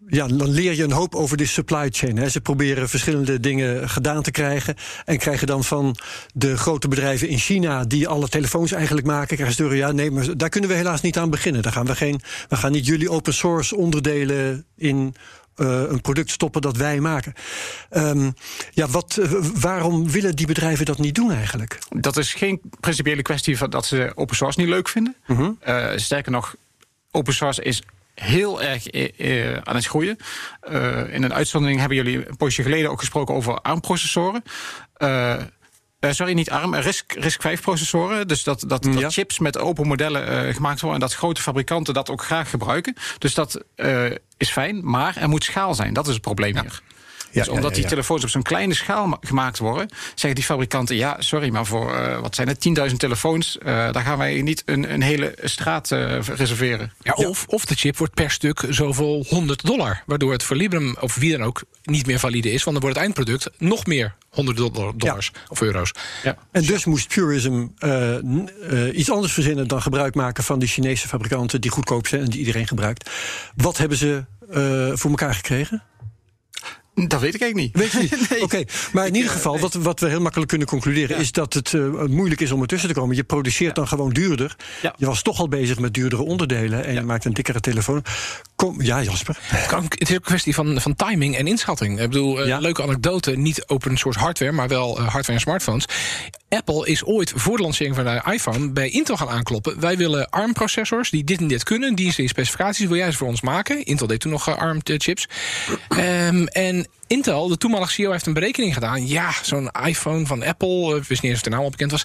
ja, 0.08 0.28
dan 0.28 0.50
leer 0.50 0.76
je 0.76 0.84
een 0.84 0.92
hoop 0.92 1.16
over 1.16 1.38
de 1.38 1.46
supply 1.46 1.90
chain. 1.92 2.18
Hè. 2.18 2.30
Ze 2.30 2.42
proberen 2.42 2.90
verschillende 2.90 3.40
dingen 3.40 3.90
gedaan 3.90 4.22
te 4.22 4.32
krijgen. 4.32 4.76
En 5.06 5.18
krijgen 5.18 5.48
dan 5.48 5.64
van 5.64 5.96
de 6.34 6.58
grote 6.58 6.88
bedrijven 6.88 7.28
in 7.28 7.38
China, 7.38 7.86
die 7.86 8.08
alle 8.08 8.28
telefoons 8.28 8.72
eigenlijk 8.72 9.08
maken, 9.08 9.36
krijgen 9.36 9.56
ze 9.56 9.64
door, 9.64 9.76
ja, 9.76 9.92
nee, 9.92 10.12
maar 10.12 10.38
daar 10.38 10.50
kunnen 10.50 10.70
we 10.70 10.76
helaas 10.76 11.02
niet 11.02 11.18
aan 11.18 11.30
beginnen. 11.30 11.62
Daar 11.62 11.72
gaan 11.72 11.86
we, 11.86 11.96
geen, 11.96 12.22
we 12.50 12.56
gaan 12.56 12.72
niet 12.72 12.86
jullie 12.86 13.10
open 13.10 13.34
source 13.34 13.76
onderdelen 13.76 14.66
in 14.76 15.16
een 15.56 16.02
product 16.02 16.32
stoppen 16.32 16.62
dat 16.62 16.78
wij 16.78 17.00
maken. 17.00 17.34
Um, 17.92 18.34
ja, 18.72 18.88
wat, 18.88 19.18
uh, 19.20 19.32
waarom 19.60 20.12
willen 20.12 20.36
die 20.36 20.48
bedrijven 20.48 20.86
dat 20.86 20.98
niet 20.98 21.16
doen 21.16 21.32
eigenlijk? 21.32 21.80
Dat 21.90 22.18
is 22.18 22.34
geen 22.34 22.62
principiële 22.80 23.22
kwestie 23.22 23.58
van 23.58 23.70
dat 23.70 23.86
ze 23.86 24.12
open 24.16 24.36
source 24.36 24.60
niet 24.60 24.70
leuk 24.70 24.90
vinden. 24.90 25.16
Uh 25.28 25.38
-huh. 25.38 25.98
sterker 25.98 26.32
nog, 26.32 26.56
open 27.12 27.34
source 27.34 27.64
is 27.64 27.82
heel 28.22 28.62
erg 28.62 28.88
eh, 28.88 29.58
aan 29.64 29.76
het 29.76 29.86
groeien. 29.86 30.18
Uh, 30.70 31.14
in 31.14 31.24
een 31.24 31.34
uitzondering 31.34 31.80
hebben 31.80 31.98
jullie 31.98 32.28
een 32.28 32.38
poosje 32.38 32.64
geleden 32.64 32.92
ook 32.92 33.00
gesproken 33.00 33.36
over 33.36 33.62
ARM-processoren. 33.62 34.44
Uh, 34.98 35.36
uh, 36.02 36.12
sorry, 36.12 36.34
niet 36.34 36.50
ARM, 36.50 36.76
RISC, 36.76 37.14
RISC 37.14 37.42
5 37.42 37.62
processoren. 37.62 38.28
Dus 38.28 38.44
dat, 38.44 38.64
dat, 38.68 38.84
dat 38.84 39.00
ja. 39.00 39.10
chips 39.10 39.40
met 39.40 39.58
open 39.58 39.88
modellen 39.88 40.48
uh, 40.48 40.54
gemaakt 40.54 40.82
worden... 40.82 41.02
en 41.02 41.08
dat 41.08 41.18
grote 41.18 41.42
fabrikanten 41.42 41.94
dat 41.94 42.10
ook 42.10 42.24
graag 42.24 42.50
gebruiken. 42.50 42.96
Dus 43.18 43.34
dat 43.34 43.64
uh, 43.76 44.12
is 44.38 44.52
fijn, 44.52 44.80
maar 44.84 45.18
er 45.18 45.30
moet 45.30 45.44
schaal 45.44 45.76
zijn. 45.76 45.94
Dat 45.94 46.08
is 46.08 46.14
het 46.14 46.22
probleem 46.22 46.56
ja. 46.56 46.62
hier. 46.62 46.82
Dus 47.32 47.46
ja, 47.46 47.52
omdat 47.52 47.70
ja, 47.70 47.76
ja, 47.76 47.82
die 47.82 47.90
telefoons 47.90 48.24
op 48.24 48.30
zo'n 48.30 48.42
kleine 48.42 48.74
schaal 48.74 49.18
gemaakt 49.22 49.58
worden, 49.58 49.90
zeggen 50.08 50.36
die 50.36 50.44
fabrikanten: 50.44 50.96
ja, 50.96 51.16
sorry, 51.20 51.50
maar 51.50 51.66
voor 51.66 51.94
uh, 51.94 52.20
wat 52.20 52.36
zijn 52.36 52.48
het, 52.48 52.90
10.000 52.90 52.96
telefoons, 52.96 53.58
uh, 53.60 53.66
daar 53.66 54.04
gaan 54.04 54.18
wij 54.18 54.42
niet 54.42 54.64
een, 54.66 54.94
een 54.94 55.02
hele 55.02 55.36
straat 55.44 55.92
uh, 55.92 56.20
reserveren. 56.20 56.94
Ja, 57.02 57.14
of, 57.14 57.46
of 57.48 57.66
de 57.66 57.76
chip 57.76 57.98
wordt 57.98 58.14
per 58.14 58.32
stuk 58.32 58.66
zoveel 58.70 59.26
100 59.28 59.66
dollar, 59.66 60.04
waardoor 60.06 60.32
het 60.32 60.44
voor 60.44 60.56
Librem 60.56 60.96
of 61.00 61.16
wie 61.16 61.32
dan 61.32 61.44
ook 61.44 61.64
niet 61.84 62.06
meer 62.06 62.20
valide 62.20 62.52
is, 62.52 62.64
want 62.64 62.82
dan 62.82 62.90
wordt 62.90 62.96
het 62.96 63.06
eindproduct 63.06 63.50
nog 63.58 63.86
meer 63.86 64.16
100 64.30 64.58
dollar, 64.58 64.98
dollars 64.98 65.32
of 65.48 65.62
euro's. 65.62 65.92
Ja. 66.24 66.38
En 66.52 66.64
dus 66.64 66.86
moest 66.86 67.08
Purism 67.08 67.68
iets 68.94 69.12
anders 69.12 69.34
verzinnen 69.34 69.68
dan 69.68 69.82
gebruik 69.82 70.16
maken 70.16 70.44
van 70.44 70.60
die 70.60 70.68
Chinese 70.68 71.08
fabrikanten 71.08 71.62
die 71.62 71.72
goedkoop 71.72 72.08
zijn 72.08 72.22
en 72.22 72.30
die 72.30 72.40
iedereen 72.40 72.68
gebruikt. 72.68 73.10
Wat 73.56 73.78
hebben 73.78 73.98
ze 73.98 74.24
voor 74.96 75.10
elkaar 75.10 75.36
gekregen? 75.36 75.84
Dat 76.94 77.22
weet 77.22 77.36
ik 77.36 77.42
eigenlijk 77.42 77.56
niet. 77.56 77.78
Weet 77.78 77.92
je 77.92 78.00
niet? 78.00 78.12
nee. 78.30 78.44
Oké, 78.44 78.44
okay. 78.44 78.68
maar 78.94 79.08
in 79.08 79.16
ieder 79.16 79.32
geval, 79.32 79.60
wat, 79.60 79.74
wat 79.74 80.00
we 80.00 80.08
heel 80.08 80.22
makkelijk 80.22 80.50
kunnen 80.50 80.68
concluderen... 80.68 81.16
Ja. 81.16 81.22
is 81.22 81.32
dat 81.32 81.54
het 81.54 81.72
uh, 81.72 82.04
moeilijk 82.06 82.42
is 82.42 82.52
om 82.52 82.62
ertussen 82.62 82.90
te 82.90 82.96
komen. 82.96 83.16
Je 83.16 83.24
produceert 83.24 83.70
ja. 83.70 83.74
dan 83.74 83.88
gewoon 83.88 84.10
duurder. 84.10 84.56
Ja. 84.82 84.94
Je 84.98 85.06
was 85.06 85.22
toch 85.22 85.40
al 85.40 85.48
bezig 85.48 85.80
met 85.80 85.94
duurdere 85.94 86.22
onderdelen... 86.22 86.86
en 86.86 86.94
je 86.94 87.02
maakt 87.02 87.26
een 87.26 87.34
dikkere 87.34 87.60
telefoon. 87.60 88.04
Kom, 88.56 88.82
ja, 88.82 89.04
Jasper. 89.04 89.38
Het 89.42 89.72
is 89.98 90.10
ook 90.10 90.16
een 90.16 90.22
kwestie 90.22 90.54
van, 90.54 90.82
van 90.82 90.96
timing 90.96 91.38
en 91.38 91.48
inschatting. 91.48 92.00
Ik 92.00 92.10
bedoel, 92.10 92.48
uh, 92.48 92.60
leuke 92.60 92.84
anekdote. 92.84 93.32
Niet 93.32 93.68
open 93.68 93.98
source 93.98 94.20
hardware, 94.20 94.52
maar 94.52 94.68
wel 94.68 95.00
uh, 95.00 95.08
hardware 95.08 95.34
en 95.34 95.40
smartphones. 95.40 95.86
Apple 96.56 96.88
is 96.88 97.06
ooit 97.06 97.34
voor 97.36 97.58
de 97.58 97.64
lancering 97.64 97.96
van 97.96 98.04
de 98.04 98.22
iPhone 98.32 98.72
bij 98.72 98.90
Intel 98.90 99.18
gaan 99.18 99.30
aankloppen. 99.30 99.80
Wij 99.80 99.98
willen 99.98 100.30
ARM-processors 100.30 101.10
die 101.10 101.24
dit 101.24 101.40
en 101.40 101.48
dit 101.48 101.64
kunnen. 101.64 101.96
Die 101.96 102.12
zijn 102.12 102.28
specificaties. 102.28 102.88
Wil 102.88 102.98
jij 102.98 103.12
ze 103.12 103.18
voor 103.18 103.28
ons 103.28 103.42
maken? 103.42 103.86
Intel 103.86 104.08
deed 104.08 104.20
toen 104.20 104.32
nog 104.32 104.58
ARM-chips. 104.58 105.28
Um, 105.90 106.48
en 106.48 106.88
Intel, 107.08 107.48
de 107.48 107.58
toenmalige 107.58 107.92
CEO, 107.92 108.12
heeft 108.12 108.26
een 108.26 108.34
berekening 108.34 108.74
gedaan. 108.74 109.08
Ja, 109.08 109.32
zo'n 109.44 109.70
iPhone 109.86 110.26
van 110.26 110.44
Apple, 110.44 110.98
ik 110.98 111.04
wist 111.04 111.22
niet 111.22 111.32
eens 111.32 111.40
of 111.40 111.42
de 111.42 111.50
naam 111.50 111.64
al 111.64 111.70
bekend 111.70 111.92
was. 111.92 112.04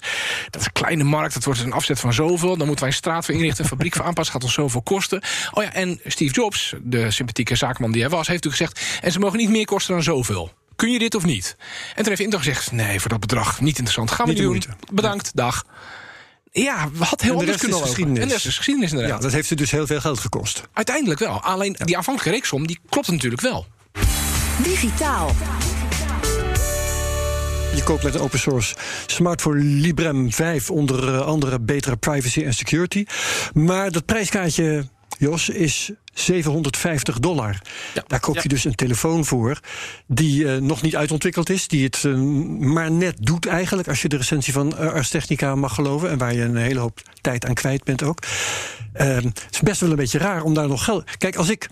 Dat 0.49 0.61
is 0.61 0.67
een 0.67 0.73
kleine 0.73 1.03
markt, 1.03 1.33
dat 1.33 1.43
wordt 1.43 1.59
een 1.59 1.71
afzet 1.71 1.99
van 1.99 2.13
zoveel. 2.13 2.57
Dan 2.57 2.67
moeten 2.67 2.85
wij 2.85 2.93
een 2.93 2.99
straat 2.99 3.25
voor 3.25 3.33
inrichten, 3.33 3.63
een 3.63 3.69
fabriek 3.69 3.95
voor 3.95 4.05
aanpassen, 4.05 4.33
gaat 4.33 4.43
ons 4.43 4.53
zoveel 4.53 4.81
kosten. 4.81 5.21
Oh 5.53 5.63
ja, 5.63 5.73
en 5.73 5.99
Steve 6.05 6.33
Jobs, 6.33 6.73
de 6.81 7.11
sympathieke 7.11 7.55
zaakman 7.55 7.91
die 7.91 8.01
hij 8.01 8.09
was, 8.09 8.27
heeft 8.27 8.43
natuurlijk 8.43 8.73
gezegd... 8.73 9.03
en 9.03 9.11
ze 9.11 9.19
mogen 9.19 9.37
niet 9.37 9.49
meer 9.49 9.65
kosten 9.65 9.93
dan 9.93 10.03
zoveel. 10.03 10.51
Kun 10.77 10.91
je 10.91 10.99
dit 10.99 11.15
of 11.15 11.25
niet? 11.25 11.55
En 11.89 11.95
toen 11.95 12.07
heeft 12.07 12.21
Intel 12.21 12.39
gezegd, 12.39 12.71
nee, 12.71 12.99
voor 12.99 13.09
dat 13.09 13.19
bedrag, 13.19 13.61
niet 13.61 13.77
interessant. 13.77 14.11
Gaan 14.11 14.25
we 14.25 14.33
niet 14.33 14.41
doen. 14.41 14.63
Bedankt, 14.91 15.31
dag. 15.33 15.65
Ja, 16.51 16.89
wat 16.93 17.21
heel 17.21 17.39
anders 17.39 17.57
kunnen 17.57 17.81
geschiedenis. 17.81 18.19
En 18.19 18.27
dat 18.27 18.37
is 18.37 18.55
geschiedenis 18.55 18.91
inderdaad. 18.91 19.17
Ja, 19.17 19.23
dat 19.23 19.31
heeft 19.31 19.47
ze 19.47 19.55
dus 19.55 19.71
heel 19.71 19.87
veel 19.87 19.99
geld 19.99 20.19
gekost. 20.19 20.63
Uiteindelijk 20.73 21.19
wel. 21.19 21.41
Alleen 21.41 21.75
ja. 21.77 21.85
die 21.85 21.97
aanvankelijke 21.97 22.37
reeksom, 22.37 22.67
die 22.67 22.79
klopt 22.89 23.07
natuurlijk 23.07 23.41
wel. 23.41 23.67
Digitaal. 24.63 25.35
Je 27.75 27.83
koopt 27.83 28.03
met 28.03 28.15
een 28.15 28.21
open 28.21 28.39
source 28.39 28.75
smartphone 29.05 29.63
Librem 29.63 30.31
5 30.33 30.71
onder 30.71 31.21
andere 31.21 31.59
betere 31.59 31.97
privacy 31.97 32.43
en 32.43 32.53
security. 32.53 33.05
Maar 33.53 33.91
dat 33.91 34.05
prijskaartje, 34.05 34.87
Jos, 35.17 35.49
is 35.49 35.91
750 36.19 37.19
dollar. 37.19 37.61
Ja. 37.93 38.03
Daar 38.07 38.19
koop 38.19 38.35
je 38.35 38.41
ja. 38.43 38.49
dus 38.49 38.63
een 38.63 38.75
telefoon 38.75 39.25
voor 39.25 39.59
die 40.07 40.43
uh, 40.43 40.57
nog 40.57 40.81
niet 40.81 40.95
uitontwikkeld 40.95 41.49
is, 41.49 41.67
die 41.67 41.83
het 41.83 42.03
uh, 42.03 42.17
maar 42.59 42.91
net 42.91 43.15
doet 43.19 43.45
eigenlijk, 43.45 43.87
als 43.87 44.01
je 44.01 44.07
de 44.07 44.17
recensie 44.17 44.53
van 44.53 44.73
uh, 44.73 44.93
Ars 44.93 45.09
Technica 45.09 45.55
mag 45.55 45.73
geloven, 45.73 46.09
en 46.09 46.17
waar 46.17 46.33
je 46.33 46.41
een 46.41 46.55
hele 46.55 46.79
hoop 46.79 47.01
tijd 47.21 47.45
aan 47.45 47.53
kwijt 47.53 47.83
bent 47.83 48.03
ook. 48.03 48.19
het 48.93 49.47
is 49.51 49.59
best 49.59 49.81
wel 49.81 49.89
een 49.89 49.95
beetje 49.95 50.17
raar 50.17 50.43
om 50.43 50.53
daar 50.53 50.67
nog 50.67 50.83
geld. 50.83 51.17
Kijk, 51.17 51.35
als 51.35 51.49
ik 51.49 51.69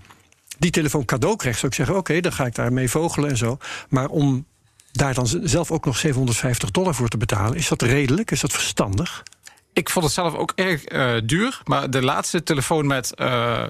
die 0.60 0.72
telefoon 0.72 1.06
cadeau 1.06 1.36
krijg, 1.36 1.56
zou 1.56 1.68
ik 1.68 1.78
zeggen: 1.78 1.96
oké, 1.96 2.10
okay, 2.10 2.22
dan 2.22 2.34
ga 2.34 2.46
ik 2.46 2.56
daar 2.56 2.74
mee 2.74 2.90
vogelen 2.90 3.30
en 3.30 3.38
zo. 3.38 3.58
Maar 3.90 4.08
om 4.08 4.46
daar 4.92 5.14
dan 5.14 5.28
zelf 5.44 5.72
ook 5.72 5.86
nog 5.86 5.98
750 5.98 6.72
dollar 6.72 6.96
voor 6.96 7.08
te 7.08 7.18
betalen, 7.18 7.58
is 7.58 7.68
dat 7.68 7.82
redelijk? 7.82 8.32
Is 8.32 8.42
dat 8.42 8.52
verstandig? 8.52 9.24
Ik 9.76 9.90
vond 9.90 10.06
het 10.06 10.14
zelf 10.14 10.36
ook 10.36 10.52
erg 10.56 10.92
uh, 10.92 11.12
duur. 11.24 11.62
Maar 11.64 11.90
de 11.90 12.02
laatste 12.02 12.44
telefoon 12.44 12.88
met 12.88 13.12
uh, 13.16 13.64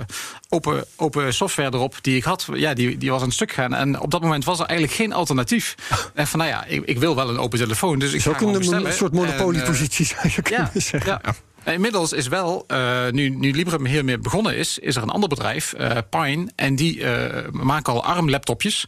open, 0.49 0.85
open 0.95 1.33
software 1.33 1.73
erop 1.73 1.95
die 2.01 2.15
ik 2.15 2.23
had, 2.23 2.47
ja, 2.53 2.73
die, 2.73 2.97
die 2.97 3.11
was 3.11 3.21
een 3.21 3.31
stuk 3.31 3.51
gaan. 3.51 3.73
En 3.73 3.99
op 3.99 4.11
dat 4.11 4.21
moment 4.21 4.45
was 4.45 4.59
er 4.59 4.65
eigenlijk 4.65 4.97
geen 4.97 5.13
alternatief. 5.13 5.75
en 6.13 6.27
van 6.27 6.39
nou 6.39 6.51
ja, 6.51 6.65
ik, 6.65 6.85
ik 6.85 6.99
wil 6.99 7.15
wel 7.15 7.29
een 7.29 7.39
open 7.39 7.59
telefoon. 7.59 7.99
Dus 7.99 8.09
ik 8.09 8.15
is 8.15 8.23
ga 8.23 8.29
ook 8.29 8.41
een, 8.41 8.93
soort 8.93 9.13
monopoliepositie, 9.13 10.05
zou 10.05 10.29
je 10.35 10.41
kunnen 10.41 10.69
ja, 10.73 10.79
zeggen. 10.79 11.19
Ja. 11.23 11.35
Inmiddels 11.65 12.13
is 12.13 12.27
wel, 12.27 12.65
uh, 12.67 13.09
nu, 13.11 13.29
nu 13.29 13.51
Librem 13.51 13.85
hiermee 13.85 14.17
begonnen 14.17 14.55
is, 14.57 14.79
is 14.79 14.95
er 14.95 15.01
een 15.01 15.09
ander 15.09 15.29
bedrijf, 15.29 15.73
uh, 15.77 15.97
Pine. 16.09 16.51
En 16.55 16.75
die 16.75 16.97
uh, 16.97 17.25
maken 17.51 17.93
al 17.93 18.03
ARM-laptopjes. 18.03 18.85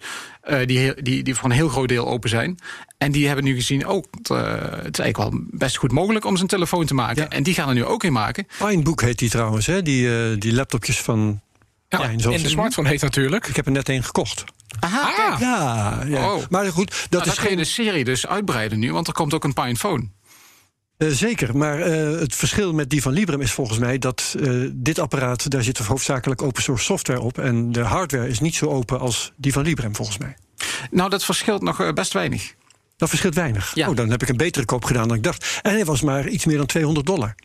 die, 0.66 1.02
die, 1.02 1.24
die 1.24 1.36
voor 1.36 1.46
een 1.46 1.56
heel 1.56 1.70
groot 1.70 1.88
deel 1.88 2.08
open 2.08 2.30
zijn. 2.30 2.58
En 2.98 3.12
die 3.12 3.28
hebben 3.28 3.46
nu 3.46 3.56
gezien, 3.56 3.88
oh, 3.88 4.04
het, 4.12 4.30
is 4.30 5.00
eigenlijk 5.00 5.18
wel 5.18 5.32
best 5.52 5.78
goed 5.78 5.92
mogelijk 5.92 6.26
om 6.26 6.36
zijn 6.36 6.48
telefoon 6.48 6.86
te 6.86 6.94
maken. 6.94 7.22
Ja. 7.24 7.30
En 7.30 7.44
die 7.44 7.54
gaan 7.54 7.68
er 7.70 7.74
nu 7.74 7.86
ook 7.86 8.04
in 8.04 8.14
maken. 8.14 8.48
Pinebook 8.58 9.02
heet 9.02 9.20
die 9.20 9.30
trouwens, 9.30 9.66
hè? 9.66 9.82
Die, 9.82 10.38
die 10.38 10.54
laptopjes 10.54 11.02
van. 11.02 11.42
Ja, 11.90 11.98
Pine, 11.98 12.34
en 12.34 12.42
de 12.42 12.50
smartphone 12.50 12.90
heet 12.90 13.02
natuurlijk. 13.02 13.48
Ik 13.48 13.56
heb 13.56 13.66
er 13.66 13.72
net 13.72 13.90
een 13.90 14.04
gekocht. 14.04 14.44
Aha, 14.80 15.32
ah. 15.32 15.40
ja, 15.40 16.04
ja. 16.08 16.34
Oh. 16.34 16.44
maar 16.50 16.72
goed, 16.72 17.08
dat 17.10 17.26
nou, 17.26 17.32
is 17.32 17.38
geen... 17.38 17.58
de 17.58 17.64
serie 17.64 18.04
dus 18.04 18.28
uitbreiden 18.28 18.80
nu, 18.80 18.94
want 18.94 19.08
er 19.08 19.14
komt 19.14 19.34
ook 19.34 19.44
een 19.44 19.54
Pinephone. 19.54 20.08
Uh, 20.98 21.10
zeker, 21.10 21.58
maar 21.58 21.80
uh, 21.80 22.20
het 22.20 22.36
verschil 22.36 22.74
met 22.74 22.90
die 22.90 23.02
van 23.02 23.14
Librem 23.14 23.42
is 23.42 23.52
volgens 23.52 23.80
mij 23.80 23.98
dat 23.98 24.36
uh, 24.40 24.70
dit 24.74 25.00
apparaat, 25.00 25.52
daar 25.52 25.64
zit 25.64 25.78
hoofdzakelijk 25.78 26.42
open 26.42 26.62
source 26.62 26.84
software 26.84 27.22
op. 27.22 27.38
En 27.38 27.72
de 27.72 27.82
hardware 27.82 28.28
is 28.28 28.40
niet 28.40 28.56
zo 28.56 28.66
open 28.66 29.00
als 29.00 29.32
die 29.36 29.54
van 29.54 29.64
Librem, 29.64 29.96
volgens 29.96 30.18
mij. 30.18 30.38
Nou, 30.92 31.10
dat 31.10 31.24
verschilt 31.26 31.62
nog 31.62 31.94
best 31.94 32.14
weinig. 32.14 32.54
Dat 32.98 33.10
verschilt 33.10 33.36
weinig. 33.36 33.76
Ja. 33.76 33.90
Oh, 33.90 33.96
dan 33.96 34.10
heb 34.10 34.22
ik 34.22 34.30
een 34.30 34.38
betere 34.38 34.66
koop 34.66 34.84
gedaan 34.84 35.08
dan 35.08 35.18
ik 35.18 35.24
dacht. 35.24 35.60
En 35.62 35.72
hij 35.72 35.86
was 35.86 36.02
maar 36.02 36.28
iets 36.28 36.46
meer 36.46 36.58
dan 36.58 36.66
200 36.66 37.06
dollar. 37.06 37.36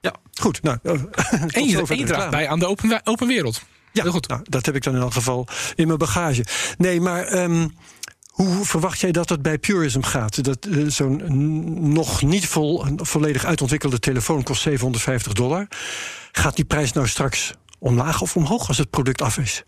Ja. 0.00 0.14
Goed, 0.32 0.62
nou. 0.62 0.78
en 0.82 1.68
je, 1.68 1.82
en 1.86 1.98
je 1.98 2.04
draagt 2.04 2.30
bij 2.30 2.48
aan 2.48 2.58
de 2.58 2.66
open, 2.66 3.00
open 3.04 3.26
wereld. 3.26 3.62
Ja, 3.92 4.02
Heel 4.02 4.12
goed. 4.12 4.28
Nou, 4.28 4.40
dat 4.44 4.66
heb 4.66 4.74
ik 4.74 4.82
dan 4.82 4.94
in 4.94 5.00
elk 5.00 5.12
geval 5.12 5.46
in 5.74 5.86
mijn 5.86 5.98
bagage. 5.98 6.44
Nee, 6.78 7.00
maar. 7.00 7.32
Um, 7.32 7.72
hoe 8.34 8.64
verwacht 8.64 9.00
jij 9.00 9.12
dat 9.12 9.28
het 9.28 9.42
bij 9.42 9.58
Purism 9.58 10.00
gaat? 10.00 10.44
Dat 10.44 10.66
uh, 10.66 10.88
zo'n 10.88 11.22
nog 11.92 12.22
niet 12.22 12.46
vol, 12.46 12.86
volledig 12.96 13.44
uitontwikkelde 13.44 13.98
telefoon 13.98 14.42
kost 14.42 14.62
750 14.62 15.32
dollar. 15.32 15.66
Gaat 16.32 16.56
die 16.56 16.64
prijs 16.64 16.92
nou 16.92 17.08
straks 17.08 17.52
omlaag 17.78 18.20
of 18.20 18.36
omhoog 18.36 18.68
als 18.68 18.78
het 18.78 18.90
product 18.90 19.22
af 19.22 19.38
is? 19.38 19.62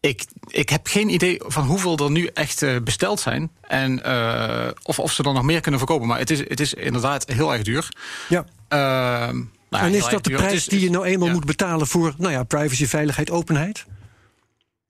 Ik, 0.00 0.24
ik 0.46 0.68
heb 0.68 0.86
geen 0.86 1.08
idee 1.08 1.40
van 1.44 1.66
hoeveel 1.66 1.96
er 1.96 2.10
nu 2.10 2.26
echt 2.26 2.62
uh, 2.62 2.76
besteld 2.80 3.20
zijn. 3.20 3.50
En 3.60 4.00
uh, 4.06 4.68
of, 4.82 4.98
of 4.98 5.12
ze 5.12 5.22
er 5.22 5.32
nog 5.32 5.42
meer 5.42 5.60
kunnen 5.60 5.80
verkopen. 5.80 6.06
Maar 6.06 6.18
het 6.18 6.30
is, 6.30 6.38
het 6.38 6.60
is 6.60 6.74
inderdaad 6.74 7.30
heel 7.30 7.52
erg 7.52 7.62
duur. 7.62 7.88
Ja. 8.28 8.44
Nou, 8.68 9.84
en 9.84 9.94
is 9.94 10.08
dat 10.08 10.24
de 10.24 10.30
prijs 10.30 10.52
is, 10.52 10.66
die 10.66 10.80
je 10.80 10.90
nou 10.90 11.04
eenmaal 11.04 11.28
ja. 11.28 11.34
moet 11.34 11.44
betalen 11.44 11.86
voor 11.86 12.14
nou 12.16 12.32
ja, 12.32 12.42
privacy, 12.42 12.86
veiligheid, 12.86 13.30
openheid? 13.30 13.84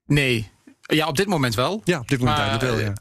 Nee, 0.07 0.51
ja, 0.97 1.07
op 1.07 1.17
dit 1.17 1.27
moment 1.27 1.55
wel. 1.55 1.81
Ja, 1.85 1.99
op 1.99 2.09
dit 2.09 2.19
moment 2.19 2.39
maar, 2.39 2.59
wel, 2.61 2.79
ja. 2.79 2.93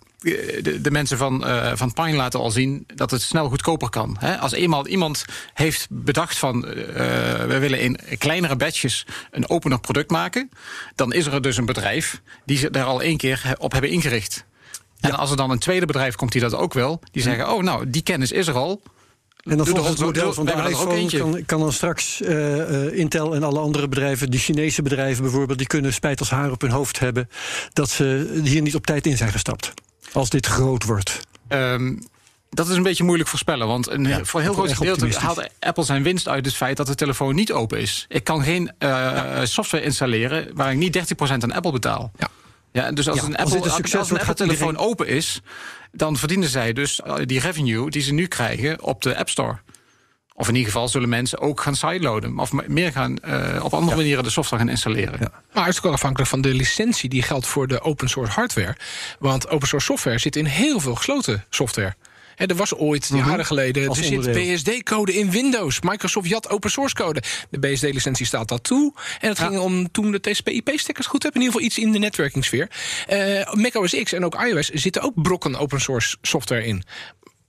De, 0.61 0.81
de, 0.81 0.91
mensen 0.91 1.17
van, 1.17 1.47
uh, 1.47 1.71
van 1.75 1.93
Pine 1.93 2.15
laten 2.15 2.39
al 2.39 2.51
zien 2.51 2.83
dat 2.95 3.11
het 3.11 3.21
snel 3.21 3.49
goedkoper 3.49 3.89
kan. 3.89 4.17
He, 4.19 4.37
als 4.37 4.51
eenmaal 4.51 4.87
iemand 4.87 5.25
heeft 5.53 5.87
bedacht 5.89 6.37
van... 6.37 6.55
Uh, 6.67 6.73
we 7.45 7.57
willen 7.59 7.79
in 7.79 7.99
kleinere 8.17 8.55
batches 8.55 9.05
een 9.31 9.49
opener 9.49 9.79
product 9.79 10.11
maken... 10.11 10.49
dan 10.95 11.13
is 11.13 11.25
er 11.25 11.41
dus 11.41 11.57
een 11.57 11.65
bedrijf 11.65 12.21
die 12.45 12.57
ze 12.57 12.71
daar 12.71 12.85
al 12.85 13.01
één 13.01 13.17
keer 13.17 13.55
op 13.57 13.71
hebben 13.71 13.91
ingericht. 13.91 14.45
En 14.99 15.09
ja. 15.09 15.15
als 15.15 15.31
er 15.31 15.37
dan 15.37 15.49
een 15.51 15.59
tweede 15.59 15.85
bedrijf 15.85 16.15
komt 16.15 16.31
die 16.31 16.41
dat 16.41 16.55
ook 16.55 16.73
wil... 16.73 16.99
die 17.11 17.21
zeggen, 17.21 17.53
oh 17.53 17.63
nou, 17.63 17.89
die 17.89 18.03
kennis 18.03 18.31
is 18.31 18.47
er 18.47 18.55
al... 18.55 18.81
En 19.43 19.57
dan 19.57 19.65
volgens 19.67 19.87
het 19.89 19.99
model 19.99 20.33
van 20.33 20.45
de 20.45 20.51
iPhone 20.51 21.09
kan, 21.17 21.45
kan 21.45 21.59
dan 21.59 21.73
straks 21.73 22.21
eh, 22.21 22.85
eh, 22.85 22.93
Intel 22.97 23.35
en 23.35 23.43
alle 23.43 23.59
andere 23.59 23.87
bedrijven, 23.87 24.29
die 24.31 24.39
Chinese 24.39 24.81
bedrijven 24.81 25.23
bijvoorbeeld, 25.23 25.57
die 25.57 25.67
kunnen 25.67 25.93
spijt 25.93 26.19
als 26.19 26.29
haar 26.29 26.51
op 26.51 26.61
hun 26.61 26.71
hoofd 26.71 26.99
hebben 26.99 27.29
dat 27.73 27.89
ze 27.89 28.39
hier 28.43 28.61
niet 28.61 28.75
op 28.75 28.85
tijd 28.85 29.05
in 29.05 29.17
zijn 29.17 29.31
gestapt. 29.31 29.73
Als 30.13 30.29
dit 30.29 30.45
groot 30.45 30.83
wordt. 30.83 31.19
Ehm, 31.47 31.95
dat 32.49 32.69
is 32.69 32.75
een 32.75 32.83
beetje 32.83 33.03
moeilijk 33.03 33.29
voorspellen. 33.29 33.67
Want 33.67 33.89
een, 33.89 34.03
Ja, 34.03 34.23
voor 34.23 34.39
een 34.39 34.45
heel 34.45 34.55
groot 34.55 34.73
gedeelte 34.73 35.19
haalt 35.19 35.47
Apple 35.59 35.83
zijn 35.83 36.03
winst 36.03 36.27
uit 36.27 36.45
het 36.45 36.55
feit 36.55 36.77
dat 36.77 36.87
de 36.87 36.95
telefoon 36.95 37.35
niet 37.35 37.51
open 37.51 37.79
is. 37.79 38.05
Ik 38.09 38.23
kan 38.23 38.43
geen 38.43 38.71
eh, 38.77 39.39
software 39.43 39.83
installeren 39.83 40.49
waar 40.53 40.71
ik 40.71 40.77
niet 40.77 40.93
30% 40.93 41.43
aan 41.43 41.51
Apple 41.51 41.71
betaal. 41.71 42.11
Ja. 42.17 42.27
Ja, 42.71 42.91
dus 42.91 43.07
als 43.09 43.19
Ja, 43.19 43.25
een 43.25 43.35
Apple, 43.35 43.59
als 43.71 44.09
een 44.09 44.19
Apple-telefoon 44.19 44.49
iedereen- 44.49 44.77
open 44.77 45.07
is, 45.07 45.41
dan 45.91 46.17
verdienen 46.17 46.49
zij 46.49 46.73
dus 46.73 47.01
eh, 47.01 47.15
die 47.25 47.39
revenue 47.39 47.89
die 47.89 48.01
ze 48.01 48.13
nu 48.13 48.27
krijgen 48.27 48.83
op 48.83 49.01
de 49.01 49.17
App 49.17 49.29
Store. 49.29 49.57
Of 50.33 50.47
in 50.47 50.55
ieder 50.55 50.71
geval 50.71 50.87
zullen 50.87 51.09
mensen 51.09 51.39
ook 51.39 51.61
gaan 51.61 51.75
sideloaden. 51.75 52.39
Of 52.39 52.51
meer 52.67 52.91
gaan 52.91 53.17
eh, 53.17 53.63
op 53.63 53.73
andere 53.73 53.95
manieren 53.95 54.23
de 54.23 54.29
software 54.29 54.63
gaan 54.63 54.71
installeren. 54.71 55.19
Maar 55.53 55.63
het 55.63 55.71
is 55.71 55.77
ook 55.77 55.83
wel 55.83 55.93
afhankelijk 55.93 56.29
van 56.29 56.41
de 56.41 56.53
licentie 56.53 57.09
die 57.09 57.21
geldt 57.21 57.47
voor 57.47 57.67
de 57.67 57.81
open 57.81 58.09
source 58.09 58.31
hardware. 58.31 58.75
Want 59.19 59.49
open 59.49 59.67
source 59.67 59.85
software 59.85 60.17
zit 60.17 60.35
in 60.35 60.45
heel 60.45 60.79
veel 60.79 60.95
gesloten 60.95 61.45
software. 61.49 61.95
Er 62.37 62.55
was 62.55 62.75
ooit, 62.75 63.09
jaren 63.13 63.45
geleden, 63.45 63.81
Mhm. 63.81 63.89
Als 63.89 63.99
er 63.99 64.05
zit. 64.05 64.31
BSD-code 64.31 65.13
in 65.13 65.31
Windows. 65.31 65.79
Microsoft 65.81 66.29
jat 66.29 66.49
open 66.49 66.71
source 66.71 66.95
code. 66.95 67.21
De 67.49 67.59
BSD-licentie 67.59 68.25
staat 68.25 68.47
dat 68.47 68.63
toe. 68.63 68.93
En 69.19 69.29
het 69.29 69.39
ging 69.39 69.57
om 69.59 69.91
toen 69.91 70.11
de 70.11 70.19
TCP/IP-stickers 70.19 71.07
goed 71.07 71.23
hebben. 71.23 71.41
In 71.41 71.47
ieder 71.47 71.61
geval 71.61 71.61
iets 71.61 71.77
in 71.77 71.91
de 71.91 71.99
netwerkingssfeer. 71.99 72.69
Eh 73.07 73.53
Mac 73.53 73.75
OS 73.75 73.95
X 74.03 74.13
en 74.13 74.25
ook 74.25 74.43
iOS 74.43 74.69
zitten 74.69 75.01
ook 75.01 75.21
brokken 75.21 75.55
open 75.55 75.81
source 75.81 76.17
software 76.21 76.65
in. 76.65 76.83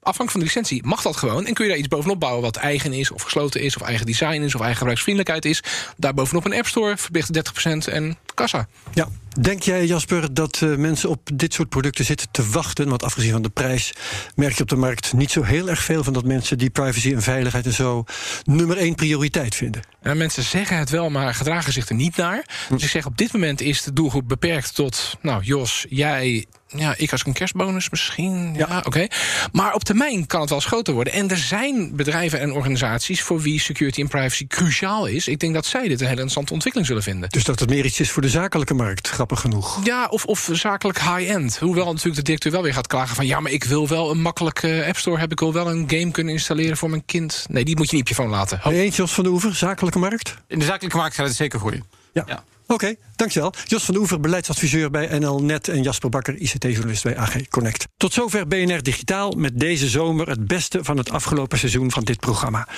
Afhankelijk 0.02 0.30
van 0.30 0.40
de 0.40 0.46
licentie 0.46 0.86
mag 0.86 1.02
dat 1.02 1.16
gewoon. 1.16 1.46
En 1.46 1.54
kun 1.54 1.64
je 1.64 1.70
daar 1.70 1.78
iets 1.80 1.88
bovenop 1.88 2.20
bouwen 2.20 2.42
wat 2.42 2.56
eigen 2.56 2.92
is, 2.92 3.10
of 3.10 3.22
gesloten 3.22 3.60
is, 3.60 3.76
of 3.76 3.82
eigen 3.82 4.06
design 4.06 4.40
is, 4.42 4.54
of 4.54 4.60
eigen 4.60 4.76
gebruiksvriendelijkheid 4.78 5.44
is. 5.44 5.62
Daar 5.96 6.14
bovenop 6.14 6.44
een 6.44 6.54
App 6.54 6.66
Store, 6.66 6.96
verplicht 6.96 7.32
30% 7.32 7.88
en 7.88 8.16
kassa. 8.34 8.68
Ja. 8.94 9.08
Denk 9.40 9.62
jij, 9.62 9.86
Jasper, 9.86 10.34
dat 10.34 10.60
eh, 10.62 10.76
mensen 10.76 11.08
op 11.08 11.30
dit 11.34 11.54
soort 11.54 11.68
producten 11.68 12.04
zitten 12.04 12.30
te 12.30 12.48
wachten? 12.48 12.88
Want 12.88 13.02
afgezien 13.02 13.32
van 13.32 13.42
de 13.42 13.48
prijs 13.48 13.92
merk 14.34 14.52
je 14.52 14.62
op 14.62 14.68
de 14.68 14.76
markt 14.76 15.12
niet 15.12 15.30
zo 15.30 15.42
heel 15.42 15.68
erg 15.68 15.82
veel 15.82 16.04
van 16.04 16.12
dat 16.12 16.24
mensen 16.24 16.58
die 16.58 16.70
privacy 16.70 17.12
en 17.12 17.22
veiligheid 17.22 17.66
en 17.66 17.72
zo 17.72 18.04
nummer 18.44 18.76
één 18.76 18.94
prioriteit 18.94 19.54
vinden. 19.54 19.82
Ja, 20.08 20.14
mensen 20.14 20.42
zeggen 20.42 20.78
het 20.78 20.90
wel, 20.90 21.10
maar 21.10 21.34
gedragen 21.34 21.72
zich 21.72 21.88
er 21.88 21.94
niet 21.94 22.16
naar. 22.16 22.44
Dus 22.68 22.82
ik 22.82 22.88
zeg, 22.88 23.06
op 23.06 23.16
dit 23.16 23.32
moment 23.32 23.60
is 23.60 23.82
de 23.82 23.92
doelgroep 23.92 24.28
beperkt 24.28 24.74
tot... 24.74 25.16
nou, 25.20 25.42
Jos, 25.42 25.86
jij, 25.88 26.46
ja, 26.68 26.94
ik 26.96 27.12
als 27.12 27.26
een 27.26 27.32
kerstbonus 27.32 27.90
misschien. 27.90 28.54
Ja, 28.56 28.82
oké. 28.84 29.06
Maar 29.52 29.74
op 29.74 29.84
termijn 29.84 30.26
kan 30.26 30.40
het 30.40 30.48
wel 30.48 30.58
eens 30.58 30.66
groter 30.66 30.94
worden. 30.94 31.12
En 31.12 31.30
er 31.30 31.36
zijn 31.36 31.96
bedrijven 31.96 32.40
en 32.40 32.52
organisaties... 32.52 33.22
voor 33.22 33.40
wie 33.40 33.60
security 33.60 34.00
en 34.00 34.08
privacy 34.08 34.46
cruciaal 34.46 35.06
is. 35.06 35.28
Ik 35.28 35.40
denk 35.40 35.54
dat 35.54 35.66
zij 35.66 35.82
dit 35.82 35.90
een 35.90 35.98
hele 35.98 36.10
interessante 36.10 36.52
ontwikkeling 36.52 36.88
zullen 36.88 37.02
vinden. 37.02 37.28
Dus 37.28 37.44
dat 37.44 37.60
het 37.60 37.70
meer 37.70 37.84
iets 37.84 38.00
is 38.00 38.10
voor 38.10 38.22
de 38.22 38.28
zakelijke 38.28 38.74
markt, 38.74 39.08
grappig 39.08 39.40
genoeg. 39.40 39.84
Ja, 39.84 40.06
of, 40.06 40.24
of 40.24 40.48
zakelijk 40.52 41.00
high-end. 41.00 41.58
Hoewel 41.58 41.86
natuurlijk 41.86 42.16
de 42.16 42.22
directeur 42.22 42.52
wel 42.52 42.62
weer 42.62 42.74
gaat 42.74 42.86
klagen 42.86 43.16
van... 43.16 43.26
ja, 43.26 43.40
maar 43.40 43.52
ik 43.52 43.64
wil 43.64 43.88
wel 43.88 44.10
een 44.10 44.20
makkelijke 44.20 44.84
App 44.86 44.96
Store 44.96 45.18
hebben. 45.18 45.36
Ik 45.36 45.42
wil 45.42 45.52
wel 45.52 45.70
een 45.70 45.84
game 45.88 46.10
kunnen 46.10 46.32
installeren 46.32 46.76
voor 46.76 46.90
mijn 46.90 47.04
kind. 47.04 47.46
Nee, 47.48 47.64
die 47.64 47.76
moet 47.76 47.90
je 47.90 47.96
niet 47.96 48.02
op 48.02 48.08
je 48.08 48.14
phone 48.14 48.30
laten. 48.30 48.58
Ho. 48.62 48.70
Ben 48.70 48.78
je 48.78 48.84
eens, 48.84 48.96
Jos 48.96 49.12
van 49.12 49.24
de 49.24 49.30
Oever, 49.30 49.54
zakelijke 49.54 49.97
markt? 49.98 50.36
In 50.46 50.58
de 50.58 50.64
zakelijke 50.64 50.96
markt 50.96 51.14
gaat 51.14 51.26
het 51.26 51.36
zeker 51.36 51.58
groeien. 51.58 51.84
Ja. 52.12 52.24
Ja. 52.26 52.44
Oké, 52.70 52.94
dankjewel. 53.16 53.52
Jos 53.66 53.84
van 53.84 53.94
de 53.94 54.00
Oever, 54.00 54.20
beleidsadviseur 54.20 54.90
bij 54.90 55.18
NL 55.18 55.42
Net 55.42 55.68
en 55.68 55.82
Jasper 55.82 56.10
Bakker, 56.10 56.36
ICT-journalist 56.36 57.02
bij 57.02 57.16
AG 57.16 57.48
Connect. 57.48 57.86
Tot 57.96 58.12
zover 58.12 58.46
BNR 58.46 58.82
Digitaal 58.82 59.30
met 59.30 59.60
deze 59.60 59.88
zomer 59.88 60.28
het 60.28 60.46
beste 60.46 60.84
van 60.84 60.96
het 60.96 61.10
afgelopen 61.10 61.58
seizoen 61.58 61.90
van 61.90 62.04
dit 62.04 62.20
programma. 62.20 62.68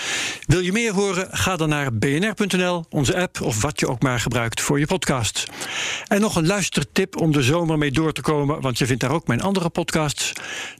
Wil 0.47 0.61
je 0.61 0.73
meer 0.73 0.93
horen? 0.93 1.29
Ga 1.31 1.57
dan 1.57 1.69
naar 1.69 1.95
bnr.nl, 1.95 2.85
onze 2.89 3.21
app 3.21 3.41
of 3.41 3.63
wat 3.63 3.81
je 3.81 3.89
ook 3.89 4.03
maar 4.03 4.21
gebruikt 4.21 4.61
voor 4.61 4.79
je 4.79 4.87
podcast. 4.87 5.47
En 6.07 6.21
nog 6.21 6.37
een 6.37 6.47
luistertip 6.47 7.17
om 7.17 7.33
de 7.33 7.43
zomer 7.43 7.79
mee 7.79 7.91
door 7.91 8.13
te 8.13 8.21
komen, 8.21 8.61
want 8.61 8.79
je 8.79 8.87
vindt 8.87 9.03
daar 9.03 9.13
ook 9.13 9.27
mijn 9.27 9.43
andere 9.43 9.69
podcasts: 9.69 10.33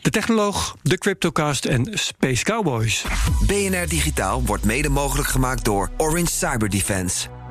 De 0.03 0.11
Technoloog, 0.11 0.77
De 0.83 0.99
Cryptocast 0.99 1.65
en 1.65 1.89
Space 1.93 2.45
Cowboys. 2.45 3.05
BNR 3.47 3.89
Digitaal 3.89 4.43
wordt 4.45 4.65
mede 4.65 4.89
mogelijk 4.89 5.29
gemaakt 5.29 5.65
door 5.65 5.91
Orange 5.97 6.33
Cyber 6.33 6.69
Defense. 6.69 7.40